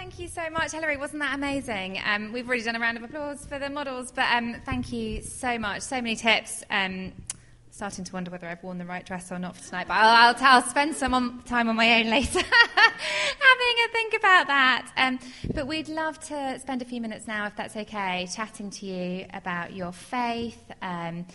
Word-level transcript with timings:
thank 0.00 0.18
you 0.18 0.28
so 0.28 0.48
much, 0.48 0.72
Hilary. 0.72 0.96
Wasn't 0.96 1.20
that 1.20 1.34
amazing? 1.34 2.00
Um, 2.06 2.32
we've 2.32 2.48
already 2.48 2.62
done 2.62 2.74
a 2.74 2.80
round 2.80 2.96
of 2.96 3.04
applause 3.04 3.44
for 3.44 3.58
the 3.58 3.68
models, 3.68 4.10
but 4.10 4.24
um, 4.32 4.56
thank 4.64 4.94
you 4.94 5.20
so 5.20 5.58
much. 5.58 5.82
So 5.82 5.96
many 5.96 6.16
tips. 6.16 6.64
Um, 6.70 7.12
starting 7.70 8.06
to 8.06 8.12
wonder 8.14 8.30
whether 8.30 8.46
I've 8.46 8.62
worn 8.62 8.78
the 8.78 8.86
right 8.86 9.04
dress 9.04 9.30
or 9.30 9.38
not 9.38 9.56
for 9.56 9.62
tonight, 9.62 9.88
but 9.88 9.94
I'll, 9.98 10.34
I'll, 10.34 10.42
I'll 10.42 10.62
spend 10.62 10.96
some 10.96 11.12
on, 11.12 11.42
time 11.42 11.68
on 11.68 11.76
my 11.76 12.00
own 12.00 12.08
later 12.08 12.40
having 13.70 13.84
a 13.88 13.92
think 13.92 14.14
about 14.14 14.46
that. 14.48 14.90
Um, 14.96 15.18
but 15.54 15.66
we'd 15.66 15.88
love 15.88 16.18
to 16.26 16.58
spend 16.58 16.82
a 16.82 16.84
few 16.84 17.00
minutes 17.00 17.26
now, 17.26 17.46
if 17.46 17.56
that's 17.56 17.76
okay, 17.76 18.28
chatting 18.34 18.70
to 18.70 18.86
you 18.86 19.26
about 19.32 19.72
your 19.74 19.92
faith. 19.92 20.60
Um, 20.82 21.26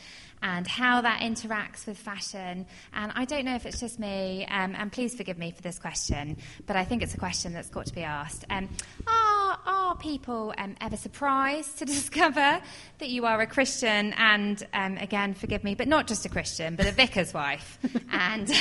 and 0.42 0.68
how 0.68 1.02
that 1.02 1.22
interacts 1.22 1.88
with 1.88 1.98
fashion. 1.98 2.68
And 2.94 3.12
I 3.16 3.26
don't 3.26 3.46
know 3.46 3.56
if 3.56 3.66
it's 3.66 3.80
just 3.80 3.98
me, 3.98 4.46
um, 4.46 4.76
and 4.76 4.92
please 4.92 5.16
forgive 5.16 5.40
me 5.40 5.50
for 5.50 5.62
this 5.64 5.80
question, 5.80 6.38
but 6.68 6.76
I 6.76 6.84
think 6.84 7.02
it's 7.02 7.16
a 7.16 7.18
question 7.18 7.54
that's 7.54 7.70
got 7.70 7.88
to 7.88 7.96
be 7.96 8.04
asked. 8.04 8.46
Um, 8.52 8.70
are, 9.08 9.35
are 9.66 9.96
people 9.96 10.54
um, 10.58 10.76
ever 10.82 10.98
surprised 10.98 11.80
to 11.80 11.86
discover 11.96 12.62
that 13.00 13.10
you 13.10 13.26
are 13.26 13.40
a 13.42 13.48
Christian 13.48 14.14
and, 14.14 14.66
um, 14.74 14.98
again, 14.98 15.34
forgive 15.34 15.64
me, 15.64 15.76
but 15.76 15.88
not 15.88 16.08
just 16.08 16.26
a 16.26 16.30
Christian, 16.30 16.76
but 16.76 16.88
a 16.88 16.92
vicar's 16.92 17.34
wife 17.34 17.80
and 18.12 18.52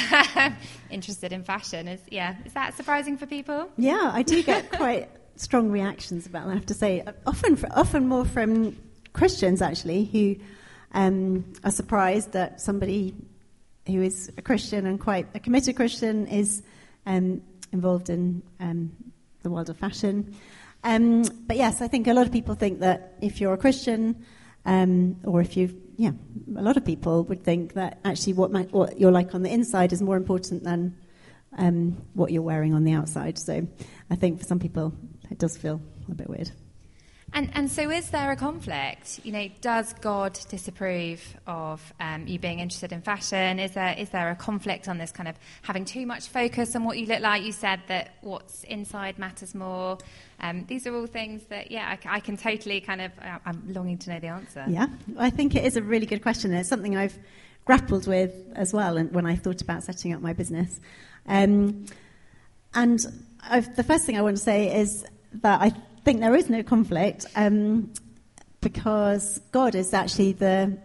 interested 0.91 1.33
in 1.33 1.45
fashion? 1.45 1.89
Is, 1.89 2.01
yeah, 2.11 2.37
is 2.45 2.53
that 2.55 2.77
surprising 2.77 3.17
for 3.17 3.27
people? 3.27 3.69
Yeah, 3.77 4.11
I 4.13 4.23
do 4.23 4.43
get 4.43 4.71
quite 4.73 5.09
strong 5.37 5.71
reactions 5.71 6.27
about 6.27 6.47
that, 6.47 6.53
I 6.53 6.55
have 6.55 6.67
to 6.67 6.75
say. 6.75 7.05
Often, 7.27 7.65
often 7.73 8.09
more 8.09 8.25
from 8.25 8.77
Christians, 9.13 9.63
actually, 9.63 10.05
who 10.05 10.37
um, 10.93 11.45
are 11.65 11.71
surprised 11.71 12.33
that 12.33 12.61
somebody 12.61 13.15
who 13.87 14.01
is 14.03 14.31
a 14.37 14.43
Christian 14.43 14.87
and 14.87 14.99
quite 14.99 15.29
a 15.35 15.41
committed 15.41 15.77
Christian 15.77 16.27
is 16.27 16.63
um, 17.07 17.43
involved 17.73 18.09
in 18.09 18.43
um, 18.61 18.93
the 19.43 19.51
world 19.51 19.69
of 19.69 19.77
fashion. 19.77 20.35
Um, 20.85 21.23
but 21.47 21.57
yes, 21.57 21.81
I 21.81 21.89
think 21.89 22.07
a 22.07 22.13
lot 22.13 22.27
of 22.27 22.33
people 22.33 22.55
think 22.55 22.81
that 22.81 23.15
if 23.21 23.41
you're 23.41 23.55
a 23.55 23.59
Christian, 23.59 24.25
um, 24.67 25.17
or 25.25 25.41
if 25.41 25.57
you, 25.57 25.75
yeah, 25.97 26.11
a 26.57 26.63
lot 26.63 26.77
of 26.77 26.85
people 26.85 27.25
would 27.25 27.43
think 27.43 27.73
that 27.75 28.01
actually 28.05 28.35
what, 28.35 28.51
what 28.73 29.01
you're 29.01 29.11
like 29.11 29.35
on 29.35 29.43
the 29.43 29.51
inside 29.51 29.93
is 29.93 30.03
more 30.03 30.17
important 30.17 30.63
than 30.63 30.97
um, 31.57 31.97
what 32.13 32.31
you're 32.31 32.43
wearing 32.43 32.75
on 32.75 32.85
the 32.85 32.93
outside. 32.93 33.39
So 33.39 33.67
I 34.11 34.17
think 34.17 34.41
for 34.41 34.45
some 34.45 34.59
people 34.59 34.93
it 35.31 35.39
does 35.39 35.57
feel 35.57 35.81
a 36.11 36.15
bit 36.15 36.29
weird. 36.29 36.51
And, 37.35 37.51
and 37.55 37.69
so, 37.69 37.91
is 37.91 38.11
there 38.11 38.31
a 38.31 38.37
conflict? 38.37 39.19
You 39.25 39.33
know, 39.33 39.49
does 39.61 39.93
God 39.95 40.39
disapprove 40.49 41.21
of 41.49 41.93
um, 41.99 42.29
you 42.29 42.39
being 42.39 42.61
interested 42.61 42.93
in 42.93 43.03
fashion? 43.03 43.59
Is 43.59 43.73
there 43.73 43.93
is 43.99 44.11
there 44.11 44.31
a 44.31 44.37
conflict 44.37 44.89
on 44.89 44.99
this 44.99 45.11
kind 45.11 45.29
of 45.29 45.35
having 45.63 45.85
too 45.85 46.07
much 46.07 46.29
focus 46.29 46.77
on 46.77 46.85
what 46.85 46.97
you 46.97 47.07
look 47.07 47.21
like? 47.21 47.43
You 47.43 47.51
said 47.51 47.81
that 47.89 48.15
what's 48.21 48.63
inside 48.63 49.19
matters 49.19 49.53
more. 49.53 49.99
Um, 50.39 50.65
these 50.69 50.87
are 50.87 50.95
all 50.95 51.09
things 51.09 51.43
that, 51.47 51.73
yeah, 51.73 51.97
I, 52.05 52.17
I, 52.17 52.21
can 52.21 52.37
totally 52.37 52.81
kind 52.81 53.01
of. 53.01 53.11
I'm 53.45 53.65
longing 53.67 53.99
to 53.99 54.11
know 54.11 54.21
the 54.21 54.29
answer. 54.29 54.65
Yeah, 54.69 54.87
I 55.19 55.31
think 55.31 55.57
it 55.57 55.65
is 55.65 55.77
a 55.77 55.83
really 55.83 56.07
good 56.07 56.23
question. 56.23 56.55
It's 56.55 56.69
something 56.69 56.97
I've 56.97 57.19
grappled 57.65 58.07
with 58.07 58.33
as 58.55 58.73
well, 58.73 58.97
and 58.97 59.13
when 59.13 59.27
I 59.27 59.35
thought 59.35 59.61
about 59.61 59.83
setting 59.83 60.13
up 60.13 60.23
my 60.23 60.35
business. 60.35 60.81
Um, 61.27 61.87
and 62.75 63.05
I've, 63.43 63.75
the 63.75 63.83
first 63.83 64.05
thing 64.05 64.17
I 64.17 64.23
want 64.23 64.37
to 64.37 64.43
say 64.43 64.81
is 64.81 65.05
that 65.43 65.61
I 65.61 65.73
think 66.05 66.21
there 66.21 66.37
is 66.37 66.51
no 66.51 66.63
conflict 66.63 67.25
um, 67.35 67.91
because 68.61 69.41
God 69.53 69.75
is 69.75 69.95
actually 69.95 70.33
the, 70.33 70.79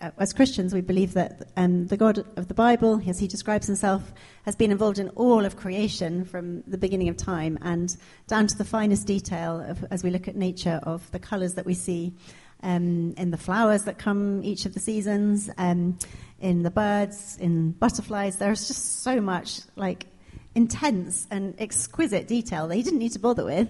uh, 0.00 0.10
as 0.18 0.32
Christians, 0.32 0.72
we 0.72 0.80
believe 0.80 1.12
that 1.14 1.48
um, 1.58 1.86
the 1.88 1.98
God 1.98 2.24
of 2.36 2.48
the 2.48 2.54
Bible, 2.54 3.02
as 3.06 3.18
he 3.18 3.28
describes 3.28 3.66
himself, 3.66 4.14
has 4.46 4.56
been 4.56 4.70
involved 4.70 4.98
in 4.98 5.10
all 5.10 5.44
of 5.44 5.56
creation 5.56 6.24
from 6.24 6.62
the 6.62 6.78
beginning 6.78 7.10
of 7.10 7.16
time 7.18 7.58
and 7.60 7.94
down 8.26 8.46
to 8.46 8.56
the 8.56 8.64
finest 8.64 9.06
detail 9.06 9.60
of, 9.60 9.84
as 9.90 10.02
we 10.02 10.08
look 10.08 10.28
at 10.28 10.34
nature 10.34 10.80
of 10.84 11.10
the 11.10 11.18
colours 11.18 11.54
that 11.54 11.66
we 11.66 11.74
see 11.74 12.14
um, 12.62 13.12
in 13.18 13.30
the 13.30 13.36
flowers 13.36 13.84
that 13.84 13.98
come 13.98 14.42
each 14.42 14.64
of 14.64 14.72
the 14.72 14.80
seasons, 14.80 15.50
um, 15.58 15.98
in 16.40 16.62
the 16.62 16.70
birds, 16.70 17.36
in 17.38 17.72
butterflies. 17.72 18.38
There's 18.38 18.66
just 18.66 19.02
so 19.02 19.20
much 19.20 19.60
like 19.76 20.06
intense 20.54 21.26
and 21.30 21.54
exquisite 21.58 22.28
detail 22.28 22.66
that 22.68 22.76
he 22.76 22.82
didn't 22.82 23.00
need 23.00 23.12
to 23.12 23.18
bother 23.18 23.44
with. 23.44 23.68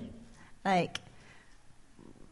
Like, 0.64 1.00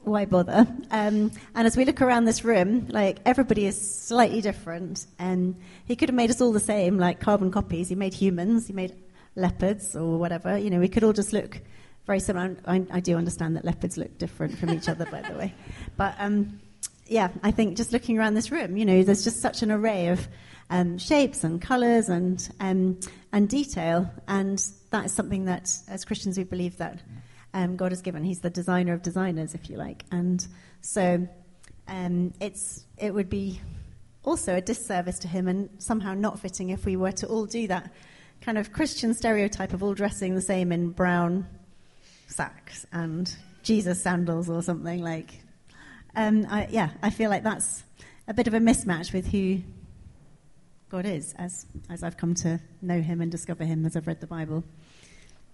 why 0.04 0.24
bother? 0.24 0.66
Um, 0.90 1.30
and 1.54 1.66
as 1.66 1.76
we 1.76 1.84
look 1.84 2.00
around 2.00 2.24
this 2.24 2.44
room, 2.44 2.88
like 2.88 3.18
everybody 3.24 3.66
is 3.66 3.78
slightly 3.80 4.40
different, 4.40 5.06
and 5.18 5.56
he 5.86 5.96
could 5.96 6.08
have 6.08 6.16
made 6.16 6.30
us 6.30 6.40
all 6.40 6.52
the 6.52 6.60
same, 6.60 6.98
like 6.98 7.20
carbon 7.20 7.50
copies. 7.50 7.88
He 7.88 7.94
made 7.94 8.14
humans, 8.14 8.66
he 8.66 8.72
made 8.72 8.94
leopards 9.36 9.94
or 9.96 10.18
whatever. 10.18 10.58
You 10.58 10.70
know, 10.70 10.80
we 10.80 10.88
could 10.88 11.04
all 11.04 11.12
just 11.12 11.32
look 11.32 11.60
very 12.06 12.20
similar. 12.20 12.56
I, 12.66 12.84
I 12.90 13.00
do 13.00 13.16
understand 13.16 13.56
that 13.56 13.64
leopards 13.64 13.96
look 13.96 14.18
different 14.18 14.58
from 14.58 14.70
each 14.70 14.88
other, 14.88 15.06
by 15.06 15.22
the 15.22 15.34
way. 15.34 15.54
But 15.96 16.14
um, 16.18 16.60
yeah, 17.06 17.28
I 17.42 17.50
think 17.50 17.76
just 17.76 17.92
looking 17.92 18.18
around 18.18 18.34
this 18.34 18.50
room, 18.50 18.76
you 18.76 18.84
know, 18.84 19.02
there's 19.02 19.24
just 19.24 19.40
such 19.40 19.62
an 19.62 19.70
array 19.70 20.08
of 20.08 20.26
um, 20.70 20.98
shapes 20.98 21.44
and 21.44 21.60
colours 21.60 22.08
and 22.08 22.48
um, 22.60 22.98
and 23.30 23.48
detail, 23.48 24.10
and 24.26 24.64
that 24.90 25.06
is 25.06 25.12
something 25.12 25.44
that, 25.44 25.72
as 25.88 26.04
Christians, 26.04 26.38
we 26.38 26.44
believe 26.44 26.78
that 26.78 27.00
um, 27.54 27.76
God 27.76 27.92
has 27.92 28.02
given. 28.02 28.24
He's 28.24 28.40
the 28.40 28.50
designer 28.50 28.92
of 28.92 29.02
designers, 29.02 29.54
if 29.54 29.68
you 29.68 29.76
like. 29.76 30.04
And 30.10 30.46
so 30.80 31.26
um, 31.88 32.32
it's, 32.40 32.84
it 32.98 33.12
would 33.12 33.28
be 33.28 33.60
also 34.24 34.54
a 34.54 34.60
disservice 34.60 35.18
to 35.20 35.28
him 35.28 35.48
and 35.48 35.68
somehow 35.78 36.14
not 36.14 36.38
fitting 36.38 36.70
if 36.70 36.84
we 36.84 36.96
were 36.96 37.12
to 37.12 37.26
all 37.26 37.46
do 37.46 37.66
that 37.68 37.92
kind 38.40 38.58
of 38.58 38.72
Christian 38.72 39.14
stereotype 39.14 39.72
of 39.72 39.82
all 39.82 39.94
dressing 39.94 40.34
the 40.34 40.40
same 40.40 40.72
in 40.72 40.90
brown 40.90 41.46
sacks 42.26 42.86
and 42.92 43.34
Jesus 43.62 44.02
sandals 44.02 44.48
or 44.48 44.62
something 44.62 45.02
like. 45.02 45.40
Um, 46.14 46.46
I, 46.48 46.68
yeah, 46.70 46.90
I 47.02 47.10
feel 47.10 47.30
like 47.30 47.42
that's 47.42 47.84
a 48.28 48.34
bit 48.34 48.46
of 48.46 48.54
a 48.54 48.58
mismatch 48.58 49.12
with 49.12 49.26
who 49.28 49.60
God 50.90 51.06
is, 51.06 51.34
as 51.38 51.64
as 51.88 52.02
I've 52.02 52.18
come 52.18 52.34
to 52.36 52.60
know 52.82 53.00
Him 53.00 53.22
and 53.22 53.30
discover 53.30 53.64
Him 53.64 53.86
as 53.86 53.96
I've 53.96 54.06
read 54.06 54.20
the 54.20 54.26
Bible. 54.26 54.62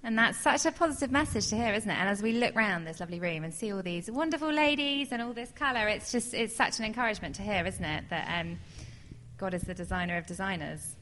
And 0.05 0.17
that's 0.17 0.39
such 0.39 0.65
a 0.65 0.71
positive 0.71 1.11
message 1.11 1.49
to 1.49 1.57
hear, 1.57 1.75
isn't 1.75 1.91
it? 1.91 1.99
And 1.99 2.09
as 2.09 2.23
we 2.23 2.33
look 2.33 2.55
around 2.55 2.85
this 2.85 3.01
lovely 3.01 3.19
room 3.19 3.43
and 3.43 3.53
see 3.53 3.73
all 3.73 3.83
these 3.83 4.11
wonderful 4.11 4.53
ladies 4.53 5.11
and 5.11 5.21
all 5.21 5.33
this 5.33 5.51
colour, 5.51 5.89
it's 5.89 6.13
just 6.13 6.35
it's 6.35 6.55
such 6.55 6.79
an 6.79 6.85
encouragement 6.85 7.35
to 7.37 7.43
hear, 7.43 7.67
isn't 7.67 7.85
it? 7.85 8.05
That 8.11 8.41
um, 8.41 8.59
God 9.39 9.55
is 9.55 9.63
the 9.63 9.75
designer 9.75 10.17
of 10.17 10.27
designers. 10.27 10.95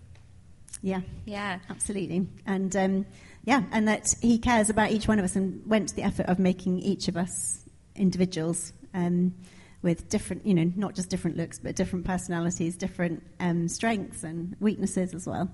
Yeah, 0.83 1.01
yeah, 1.25 1.59
absolutely, 1.71 2.27
and 2.47 2.75
um, 2.77 3.07
yeah, 3.45 3.62
and 3.71 3.87
that 3.89 4.15
He 4.21 4.39
cares 4.39 4.71
about 4.71 4.91
each 4.91 5.09
one 5.09 5.19
of 5.19 5.25
us 5.25 5.37
and 5.37 5.65
went 5.67 5.91
to 5.91 5.97
the 5.97 6.03
effort 6.03 6.27
of 6.27 6.39
making 6.39 6.78
each 6.81 7.09
of 7.09 7.17
us 7.17 7.65
individuals 7.95 8.73
um, 8.95 9.34
with 9.83 10.09
different, 10.09 10.45
you 10.47 10.55
know, 10.55 10.71
not 10.75 10.95
just 10.95 11.11
different 11.11 11.37
looks, 11.37 11.59
but 11.59 11.77
different 11.77 12.05
personalities, 12.05 12.77
different 12.77 13.23
um, 13.41 13.69
strengths 13.69 14.23
and 14.23 14.57
weaknesses 14.61 15.15
as 15.15 15.27
well. 15.27 15.51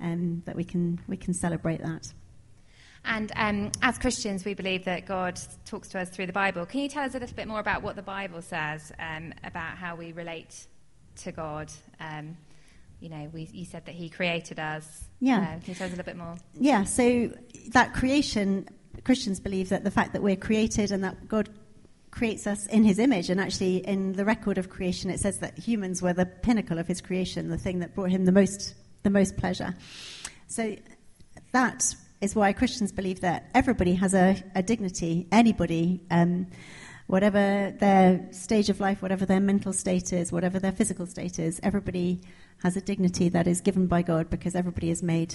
Um, 0.00 0.42
that 0.44 0.56
we 0.56 0.64
can 0.64 0.98
we 1.08 1.16
can 1.16 1.34
celebrate 1.34 1.82
that. 1.82 2.12
And 3.06 3.32
um, 3.36 3.72
as 3.82 3.98
Christians, 3.98 4.44
we 4.44 4.54
believe 4.54 4.84
that 4.84 5.06
God 5.06 5.40
talks 5.64 5.88
to 5.88 6.00
us 6.00 6.10
through 6.10 6.26
the 6.26 6.32
Bible. 6.32 6.66
Can 6.66 6.80
you 6.80 6.88
tell 6.88 7.04
us 7.04 7.14
a 7.14 7.18
little 7.18 7.36
bit 7.36 7.46
more 7.46 7.60
about 7.60 7.82
what 7.82 7.96
the 7.96 8.02
Bible 8.02 8.42
says 8.42 8.92
um, 8.98 9.32
about 9.44 9.78
how 9.78 9.94
we 9.94 10.12
relate 10.12 10.66
to 11.18 11.32
God? 11.32 11.72
Um, 12.00 12.36
you 13.00 13.08
know, 13.08 13.30
we, 13.32 13.48
you 13.52 13.64
said 13.64 13.86
that 13.86 13.94
He 13.94 14.08
created 14.08 14.58
us. 14.58 15.04
Yeah. 15.20 15.38
Uh, 15.38 15.44
can 15.44 15.62
you 15.66 15.74
tell 15.74 15.86
us 15.86 15.92
a 15.92 15.96
little 15.96 16.04
bit 16.04 16.16
more? 16.16 16.34
Yeah, 16.58 16.84
so 16.84 17.30
that 17.68 17.94
creation, 17.94 18.68
Christians 19.04 19.38
believe 19.38 19.68
that 19.68 19.84
the 19.84 19.90
fact 19.90 20.12
that 20.14 20.22
we're 20.22 20.36
created 20.36 20.90
and 20.90 21.04
that 21.04 21.28
God 21.28 21.48
creates 22.10 22.46
us 22.46 22.66
in 22.66 22.82
His 22.82 22.98
image, 22.98 23.30
and 23.30 23.40
actually 23.40 23.76
in 23.86 24.14
the 24.14 24.24
record 24.24 24.58
of 24.58 24.68
creation, 24.68 25.10
it 25.10 25.20
says 25.20 25.38
that 25.40 25.58
humans 25.58 26.02
were 26.02 26.12
the 26.12 26.26
pinnacle 26.26 26.78
of 26.78 26.88
His 26.88 27.00
creation, 27.00 27.50
the 27.50 27.58
thing 27.58 27.78
that 27.80 27.94
brought 27.94 28.10
Him 28.10 28.24
the 28.24 28.32
most, 28.32 28.74
the 29.04 29.10
most 29.10 29.36
pleasure. 29.36 29.74
So 30.48 30.74
that 31.52 31.94
is 32.20 32.34
why 32.34 32.52
Christians 32.52 32.92
believe 32.92 33.20
that 33.20 33.50
everybody 33.54 33.94
has 33.94 34.14
a, 34.14 34.42
a 34.54 34.62
dignity, 34.62 35.26
anybody, 35.30 36.00
um, 36.10 36.46
whatever 37.06 37.74
their 37.78 38.26
stage 38.32 38.68
of 38.68 38.80
life, 38.80 39.02
whatever 39.02 39.26
their 39.26 39.40
mental 39.40 39.72
state 39.72 40.12
is, 40.12 40.32
whatever 40.32 40.58
their 40.58 40.72
physical 40.72 41.06
state 41.06 41.38
is, 41.38 41.60
everybody 41.62 42.20
has 42.62 42.76
a 42.76 42.80
dignity 42.80 43.28
that 43.28 43.46
is 43.46 43.60
given 43.60 43.86
by 43.86 44.02
God 44.02 44.30
because 44.30 44.54
everybody 44.54 44.90
is 44.90 45.02
made 45.02 45.34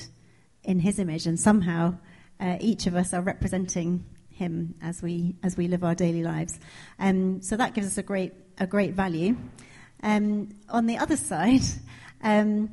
in 0.63 0.79
His 0.79 0.99
image, 0.99 1.27
and 1.27 1.39
somehow 1.39 1.95
uh, 2.39 2.57
each 2.59 2.87
of 2.87 2.95
us 2.95 3.13
are 3.13 3.21
representing 3.21 4.03
Him 4.29 4.75
as 4.81 5.01
we 5.01 5.35
as 5.43 5.55
we 5.55 5.67
live 5.67 5.83
our 5.83 5.95
daily 5.95 6.23
lives. 6.23 6.59
Um, 6.99 7.41
so 7.41 7.55
that 7.57 7.73
gives 7.73 7.87
us 7.87 7.97
a 7.97 8.03
great 8.03 8.33
a 8.59 8.67
great 8.67 8.93
value. 8.93 9.37
Um, 10.03 10.49
on 10.69 10.87
the 10.87 10.97
other 10.97 11.17
side, 11.17 11.61
um, 12.23 12.71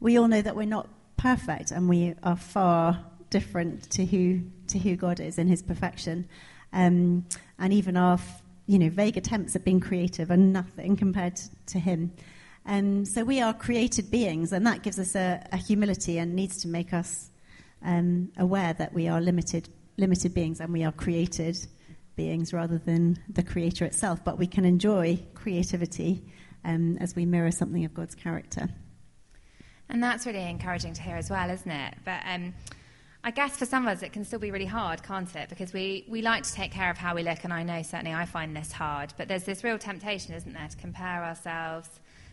we 0.00 0.18
all 0.18 0.28
know 0.28 0.42
that 0.42 0.56
we're 0.56 0.66
not 0.66 0.88
perfect, 1.16 1.70
and 1.70 1.88
we 1.88 2.14
are 2.22 2.36
far 2.36 3.04
different 3.34 3.90
to 3.90 4.06
who 4.06 4.40
to 4.68 4.78
who 4.78 4.94
God 4.94 5.18
is 5.18 5.38
in 5.38 5.48
His 5.48 5.60
perfection, 5.60 6.28
um, 6.72 7.26
and 7.58 7.72
even 7.72 7.96
our 7.96 8.18
you 8.66 8.78
know 8.78 8.90
vague 8.90 9.16
attempts 9.16 9.56
at 9.56 9.64
being 9.64 9.80
creative 9.80 10.30
are 10.30 10.36
nothing 10.36 10.96
compared 10.96 11.40
to 11.66 11.80
Him. 11.80 12.12
Um, 12.64 13.04
so 13.04 13.24
we 13.24 13.40
are 13.40 13.52
created 13.52 14.08
beings, 14.12 14.52
and 14.52 14.64
that 14.68 14.84
gives 14.84 15.00
us 15.00 15.16
a, 15.16 15.44
a 15.50 15.56
humility 15.56 16.18
and 16.18 16.36
needs 16.36 16.62
to 16.62 16.68
make 16.68 16.94
us 16.94 17.28
um, 17.82 18.30
aware 18.38 18.72
that 18.72 18.94
we 18.94 19.08
are 19.08 19.20
limited 19.20 19.68
limited 19.96 20.32
beings 20.32 20.60
and 20.60 20.72
we 20.72 20.84
are 20.84 20.92
created 20.92 21.56
beings 22.14 22.52
rather 22.52 22.78
than 22.78 23.18
the 23.28 23.42
creator 23.42 23.84
itself, 23.84 24.24
but 24.24 24.38
we 24.38 24.46
can 24.46 24.64
enjoy 24.64 25.18
creativity 25.34 26.22
um, 26.64 26.98
as 26.98 27.16
we 27.16 27.26
mirror 27.26 27.50
something 27.50 27.84
of 27.84 27.92
God's 27.94 28.14
character. 28.14 28.68
And 29.88 30.02
that's 30.02 30.24
really 30.24 30.48
encouraging 30.48 30.94
to 30.94 31.02
hear 31.02 31.16
as 31.16 31.30
well, 31.30 31.50
isn't 31.50 31.70
it? 31.70 31.94
But 32.04 32.20
um, 32.26 32.54
I 33.26 33.30
guess 33.30 33.56
for 33.56 33.64
some 33.64 33.86
of 33.86 33.96
us 33.96 34.02
it 34.02 34.12
can 34.12 34.22
still 34.22 34.38
be 34.38 34.50
really 34.50 34.66
hard, 34.66 35.02
can't 35.02 35.34
it? 35.34 35.48
Because 35.48 35.72
we, 35.72 36.04
we 36.08 36.20
like 36.20 36.42
to 36.42 36.52
take 36.52 36.70
care 36.70 36.90
of 36.90 36.98
how 36.98 37.14
we 37.14 37.22
look, 37.22 37.42
and 37.44 37.54
I 37.54 37.62
know 37.62 37.80
certainly 37.80 38.12
I 38.12 38.26
find 38.26 38.54
this 38.54 38.70
hard. 38.70 39.14
But 39.16 39.28
there's 39.28 39.44
this 39.44 39.64
real 39.64 39.78
temptation, 39.78 40.34
isn't 40.34 40.52
there, 40.52 40.68
to 40.68 40.76
compare 40.76 41.24
ourselves 41.24 41.88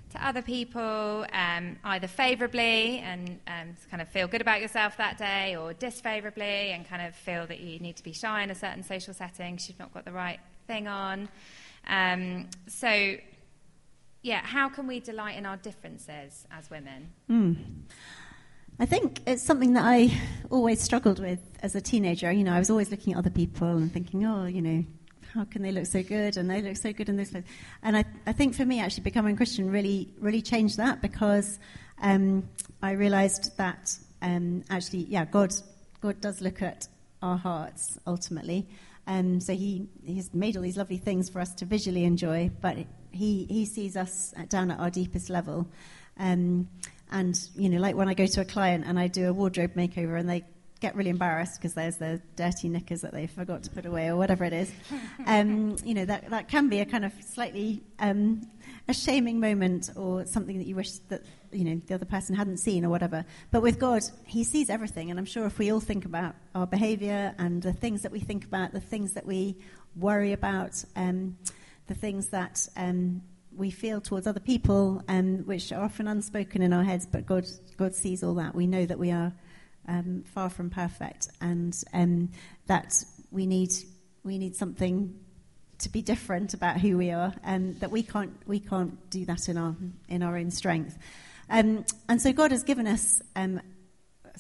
to 0.10 0.28
other 0.28 0.42
people, 0.42 1.26
um, 1.32 1.78
either 1.86 2.08
favourably 2.08 3.00
and 3.00 3.40
um, 3.48 3.78
kind 3.90 4.02
of 4.02 4.10
feel 4.10 4.28
good 4.28 4.42
about 4.42 4.60
yourself 4.60 4.98
that 4.98 5.18
day, 5.18 5.56
or 5.56 5.72
disfavourably 5.72 6.74
and 6.74 6.86
kind 6.86 7.02
of 7.08 7.16
feel 7.16 7.48
that 7.48 7.62
you 7.62 7.80
need 7.80 7.96
to 7.96 8.04
be 8.04 8.12
shy 8.12 8.44
in 8.44 8.52
a 8.52 8.56
certain 8.56 8.84
social 8.84 9.14
setting 9.14 9.58
you've 9.66 9.80
not 9.80 9.94
got 9.94 10.04
the 10.04 10.12
right 10.12 10.42
thing 10.68 10.90
on. 10.90 11.30
Um, 11.88 12.50
so, 12.68 13.16
yeah, 14.24 14.42
how 14.44 14.68
can 14.68 14.88
we 14.88 15.00
delight 15.00 15.38
in 15.38 15.46
our 15.46 15.56
differences 15.56 16.46
as 16.52 16.70
women? 16.70 17.12
Mm. 17.30 17.56
I 18.80 18.86
think 18.86 19.22
it's 19.28 19.44
something 19.44 19.74
that 19.74 19.84
I 19.86 20.12
always 20.50 20.82
struggled 20.82 21.20
with 21.20 21.40
as 21.62 21.76
a 21.76 21.82
teenager. 21.82 22.32
You 22.32 22.44
know, 22.44 22.54
I 22.54 22.60
was 22.60 22.70
always 22.70 22.90
looking 22.90 23.14
at 23.14 23.20
other 23.20 23.30
people 23.30 23.68
and 23.68 23.92
thinking, 23.94 24.26
oh, 24.26 24.46
you 24.46 24.62
know, 24.62 24.84
how 25.34 25.46
can 25.46 25.62
they 25.62 25.72
look 25.72 25.86
so 25.86 26.04
good 26.04 26.38
and 26.38 26.50
they 26.50 26.62
look 26.62 26.78
so 26.78 26.92
good 26.92 27.10
in 27.10 27.16
this 27.16 27.32
place? 27.32 27.44
And 27.84 27.96
I, 27.96 28.06
I 28.26 28.34
think 28.34 28.56
for 28.56 28.66
me, 28.66 28.80
actually, 28.80 29.04
becoming 29.04 29.36
Christian 29.36 29.70
really, 29.70 30.14
really 30.20 30.42
changed 30.42 30.78
that 30.78 31.02
because 31.02 31.60
um, 32.02 32.50
I 32.82 32.92
realized 32.92 33.56
that 33.58 33.98
um, 34.22 34.64
actually, 34.70 35.04
yeah, 35.04 35.26
God, 35.26 35.54
God 36.02 36.20
does 36.20 36.42
look 36.42 36.62
at 36.62 36.88
our 37.22 37.38
hearts 37.38 37.98
ultimately. 38.08 38.68
Um, 39.08 39.40
so 39.40 39.54
he, 39.54 39.88
he's 40.04 40.34
made 40.34 40.56
all 40.58 40.64
these 40.64 40.78
lovely 40.78 40.98
things 40.98 41.30
for 41.30 41.40
us 41.40 41.54
to 41.56 41.66
visually 41.66 42.04
enjoy, 42.04 42.52
but 42.62 42.78
he, 43.12 43.46
he 43.46 43.66
sees 43.66 43.98
us 43.98 44.34
down 44.50 44.72
at 44.72 44.80
our 44.80 44.90
deepest 44.90 45.30
level. 45.30 45.68
Um, 46.18 46.68
and, 47.12 47.38
you 47.56 47.70
know, 47.70 47.80
like 47.80 47.96
when 47.96 48.08
I 48.08 48.14
go 48.14 48.26
to 48.26 48.42
a 48.42 48.46
client 48.46 48.86
and 48.88 49.00
I 49.00 49.08
do 49.08 49.30
a 49.30 49.34
wardrobe 49.34 49.76
makeover 49.76 50.20
and 50.20 50.30
they 50.30 50.46
get 50.82 50.96
really 50.96 51.12
embarrassed 51.12 51.60
because 51.60 51.76
there's 51.76 51.98
the 51.98 52.20
dirty 52.36 52.68
knickers 52.68 53.02
that 53.02 53.14
they 53.14 53.28
forgot 53.28 53.64
to 53.64 53.70
put 53.70 53.86
away 53.86 54.08
or 54.08 54.16
whatever 54.16 54.44
it 54.44 54.54
is. 54.54 54.72
Um, 55.28 55.78
you 55.86 55.94
know, 55.94 56.04
that, 56.06 56.32
that 56.32 56.48
can 56.48 56.68
be 56.68 56.80
a 56.80 56.86
kind 56.86 57.06
of 57.06 57.14
slightly 57.22 57.84
um, 58.00 58.42
a 58.88 58.94
shaming 58.94 59.40
moment 59.40 59.92
or 59.96 60.26
something 60.26 60.58
that 60.58 60.66
you 60.66 60.76
wish 60.76 60.94
that, 61.10 61.22
you 61.52 61.64
know, 61.64 61.82
the 61.86 61.94
other 61.94 62.06
person 62.06 62.36
hadn't 62.36 62.58
seen 62.58 62.84
or 62.84 62.90
whatever. 62.90 63.24
But 63.52 63.62
with 63.62 63.78
God, 63.78 64.02
He 64.26 64.44
sees 64.44 64.70
everything. 64.70 65.12
And 65.12 65.20
I'm 65.20 65.26
sure 65.26 65.46
if 65.46 65.60
we 65.60 65.72
all 65.72 65.80
think 65.80 66.06
about 66.06 66.36
our 66.56 66.66
behavior 66.66 67.36
and 67.38 67.62
the 67.62 67.72
things 67.72 68.02
that 68.02 68.12
we 68.12 68.20
think 68.20 68.46
about, 68.46 68.72
the 68.72 68.82
things 68.82 69.14
that 69.14 69.28
we 69.28 69.58
worry 69.96 70.34
about, 70.34 70.84
um, 70.96 71.38
the 71.86 71.96
things 71.96 72.30
that 72.30 72.68
um, 72.76 73.22
we 73.56 73.72
feel 73.72 74.02
towards 74.02 74.28
other 74.28 74.40
people, 74.40 75.04
um, 75.08 75.40
which 75.46 75.72
are 75.72 75.84
often 75.84 76.08
unspoken 76.08 76.62
in 76.62 76.74
our 76.74 76.84
heads, 76.84 77.06
but 77.06 77.26
God, 77.26 77.46
God 77.78 77.96
sees 77.96 78.24
all 78.24 78.36
that. 78.36 78.56
We 78.56 78.68
know 78.68 78.86
that 78.86 79.00
we 79.00 79.12
are 79.12 79.34
um, 79.88 80.24
far 80.34 80.50
from 80.50 80.70
perfect, 80.70 81.28
and 81.42 81.76
um, 81.94 82.30
that 82.68 82.94
we 83.32 83.46
need 83.46 83.72
we 84.24 84.38
need 84.38 84.56
something 84.56 85.20
to 85.80 85.90
be 85.90 86.02
different 86.02 86.54
about 86.54 86.80
who 86.80 86.98
we 86.98 87.12
are, 87.12 87.34
and 87.44 87.80
that 87.80 87.92
we 87.92 88.04
can't 88.04 88.34
we 88.46 88.60
can't 88.60 89.10
do 89.10 89.26
that 89.26 89.50
in 89.50 89.58
our 89.58 89.76
in 90.08 90.24
our 90.24 90.38
own 90.38 90.52
strength. 90.52 90.98
Um, 91.50 91.86
and 92.08 92.22
so 92.22 92.32
God 92.32 92.52
has 92.52 92.64
given 92.64 92.88
us 92.88 93.22
um, 93.36 93.60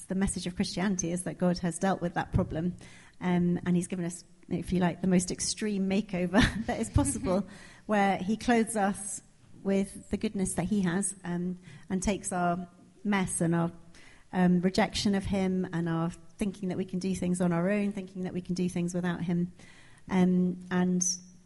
the 0.07 0.15
message 0.15 0.47
of 0.47 0.55
Christianity 0.55 1.11
is 1.11 1.23
that 1.23 1.37
God 1.37 1.57
has 1.59 1.77
dealt 1.77 2.01
with 2.01 2.13
that 2.13 2.31
problem, 2.33 2.75
um, 3.19 3.59
and 3.65 3.75
He's 3.75 3.87
given 3.87 4.05
us, 4.05 4.23
if 4.53 4.71
you 4.73 4.79
like, 4.79 5.01
the 5.01 5.07
most 5.07 5.31
extreme 5.31 5.89
makeover 5.89 6.43
that 6.65 6.79
is 6.79 6.89
possible, 6.89 7.45
where 7.85 8.17
He 8.17 8.37
clothes 8.37 8.75
us 8.75 9.21
with 9.63 10.09
the 10.09 10.17
goodness 10.17 10.53
that 10.53 10.65
He 10.65 10.81
has, 10.81 11.15
um, 11.23 11.57
and 11.89 12.01
takes 12.01 12.31
our 12.31 12.67
mess 13.03 13.41
and 13.41 13.55
our 13.55 13.71
um, 14.33 14.61
rejection 14.61 15.15
of 15.15 15.25
Him 15.25 15.67
and 15.73 15.89
our 15.89 16.11
thinking 16.37 16.69
that 16.69 16.77
we 16.77 16.85
can 16.85 16.99
do 16.99 17.13
things 17.15 17.41
on 17.41 17.51
our 17.51 17.69
own, 17.69 17.91
thinking 17.91 18.23
that 18.23 18.33
we 18.33 18.41
can 18.41 18.55
do 18.55 18.69
things 18.69 18.93
without 18.93 19.21
Him, 19.21 19.51
um, 20.09 20.57
and 20.71 21.03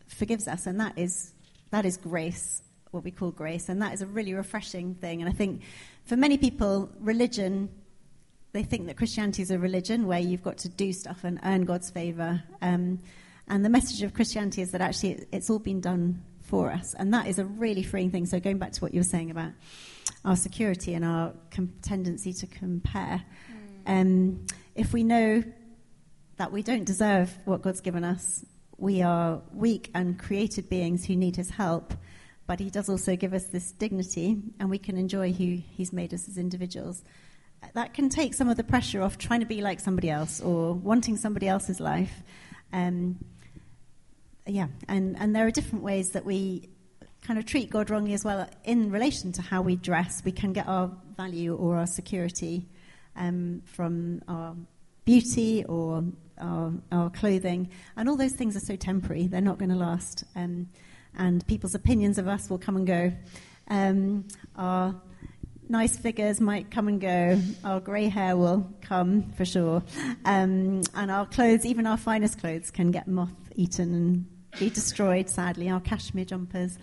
forgives 0.08 0.48
us. 0.48 0.66
And 0.66 0.80
that 0.80 0.98
is 0.98 1.34
that 1.72 1.86
is 1.86 1.98
grace, 1.98 2.62
what 2.92 3.04
we 3.04 3.12
call 3.12 3.32
grace, 3.32 3.70
and 3.70 3.82
that 3.82 3.94
is 3.94 4.02
a 4.02 4.08
really 4.08 4.34
refreshing 4.34 4.96
thing. 4.96 5.22
And 5.22 5.30
I 5.30 5.34
think 5.34 5.62
for 6.06 6.16
many 6.16 6.38
people, 6.38 6.90
religion. 7.00 7.70
They 8.56 8.64
think 8.64 8.88
that 8.88 8.96
Christianity 8.96 9.42
is 9.42 9.52
a 9.52 9.60
religion 9.60 10.08
where 10.08 10.18
you've 10.18 10.42
got 10.42 10.60
to 10.60 10.70
do 10.70 10.94
stuff 10.94 11.26
and 11.26 11.42
earn 11.44 11.66
God's 11.66 11.90
favour. 11.90 12.42
Um, 12.62 13.02
and 13.50 13.66
the 13.66 13.70
message 13.70 14.02
of 14.02 14.14
Christianity 14.14 14.62
is 14.62 14.72
that 14.72 14.80
actually 14.80 15.26
it's 15.34 15.50
all 15.50 15.60
been 15.60 15.82
done 15.82 16.24
for 16.40 16.72
us. 16.72 16.94
And 16.94 17.14
that 17.14 17.28
is 17.28 17.38
a 17.38 17.44
really 17.44 17.84
freeing 17.84 18.12
thing. 18.12 18.26
So, 18.26 18.40
going 18.40 18.58
back 18.58 18.72
to 18.72 18.80
what 18.80 18.94
you 18.94 19.02
were 19.02 19.04
saying 19.04 19.30
about 19.30 19.52
our 20.24 20.38
security 20.38 20.94
and 20.94 21.04
our 21.04 21.34
com- 21.52 21.74
tendency 21.82 22.32
to 22.32 22.48
compare. 22.48 23.26
Mm. 23.86 24.02
Um, 24.02 24.46
if 24.74 24.94
we 24.94 25.04
know 25.04 25.44
that 26.38 26.54
we 26.54 26.64
don't 26.64 26.86
deserve 26.86 27.38
what 27.44 27.62
God's 27.62 27.82
given 27.82 28.06
us, 28.06 28.46
we 28.78 29.02
are 29.02 29.42
weak 29.54 29.92
and 29.94 30.18
created 30.18 30.70
beings 30.70 31.04
who 31.06 31.18
need 31.18 31.36
His 31.36 31.50
help, 31.50 31.94
but 32.48 32.62
He 32.62 32.70
does 32.70 32.88
also 32.88 33.18
give 33.18 33.34
us 33.34 33.48
this 33.48 33.74
dignity, 33.74 34.38
and 34.62 34.70
we 34.70 34.78
can 34.78 34.96
enjoy 34.96 35.34
who 35.34 35.62
He's 35.76 35.92
made 35.92 36.14
us 36.14 36.30
as 36.30 36.38
individuals. 36.38 37.04
That 37.74 37.94
can 37.94 38.10
take 38.10 38.34
some 38.34 38.50
of 38.50 38.58
the 38.58 38.64
pressure 38.64 39.02
off 39.02 39.18
trying 39.18 39.42
to 39.42 39.46
be 39.46 39.62
like 39.62 39.80
somebody 39.80 40.10
else 40.10 40.42
or 40.42 40.74
wanting 40.74 41.18
somebody 41.18 41.48
else's 41.48 41.80
life. 41.80 42.22
Um, 42.72 43.24
yeah, 44.46 44.68
and, 44.88 45.18
and 45.20 45.36
there 45.36 45.48
are 45.48 45.52
different 45.52 45.84
ways 45.84 46.12
that 46.12 46.26
we 46.26 46.70
kind 47.22 47.40
of 47.40 47.46
treat 47.46 47.70
God 47.70 47.90
wrongly 47.90 48.14
as 48.14 48.24
well 48.24 48.48
in 48.64 48.92
relation 48.92 49.32
to 49.34 49.42
how 49.42 49.62
we 49.62 49.76
dress. 49.76 50.22
We 50.24 50.32
can 50.32 50.54
get 50.54 50.68
our 50.68 50.92
value 51.18 51.56
or 51.56 51.78
our 51.78 51.88
security 51.88 52.68
um, 53.16 53.62
from 53.66 54.22
our 54.28 54.56
beauty 55.06 55.66
or 55.66 56.04
our, 56.38 56.74
our, 56.92 57.10
clothing. 57.10 57.70
And 57.96 58.10
all 58.10 58.18
those 58.18 58.34
things 58.34 58.56
are 58.56 58.62
so 58.62 58.76
temporary, 58.76 59.28
they're 59.28 59.42
not 59.42 59.58
going 59.58 59.70
to 59.70 59.76
last. 59.76 60.24
Um, 60.36 60.68
and 61.18 61.46
people's 61.48 61.76
opinions 61.76 62.18
of 62.18 62.28
us 62.28 62.50
will 62.50 62.58
come 62.58 62.76
and 62.76 62.86
go. 62.86 63.14
Um, 63.70 64.28
our 64.56 64.96
nice 65.70 65.98
figures 65.98 66.40
might 66.40 66.72
come 66.72 66.88
and 66.88 67.00
go. 67.02 67.42
Our 67.64 67.80
grey 67.80 68.08
hair 68.08 68.38
will 68.38 68.72
come 68.82 69.32
for 69.34 69.46
sure. 69.46 69.84
Um, 70.24 70.82
and 70.94 71.12
our 71.12 71.26
clothes, 71.26 71.66
even 71.66 71.88
our 71.88 71.98
finest 71.98 72.40
clothes, 72.40 72.72
can 72.72 72.92
get 72.92 73.08
moth 73.08 73.34
eaten 73.56 73.94
and 73.94 74.26
be 74.60 74.70
destroyed, 74.70 75.30
sadly, 75.30 75.70
our 75.70 75.80
cashmere 75.80 76.26
jumpers. 76.26 76.78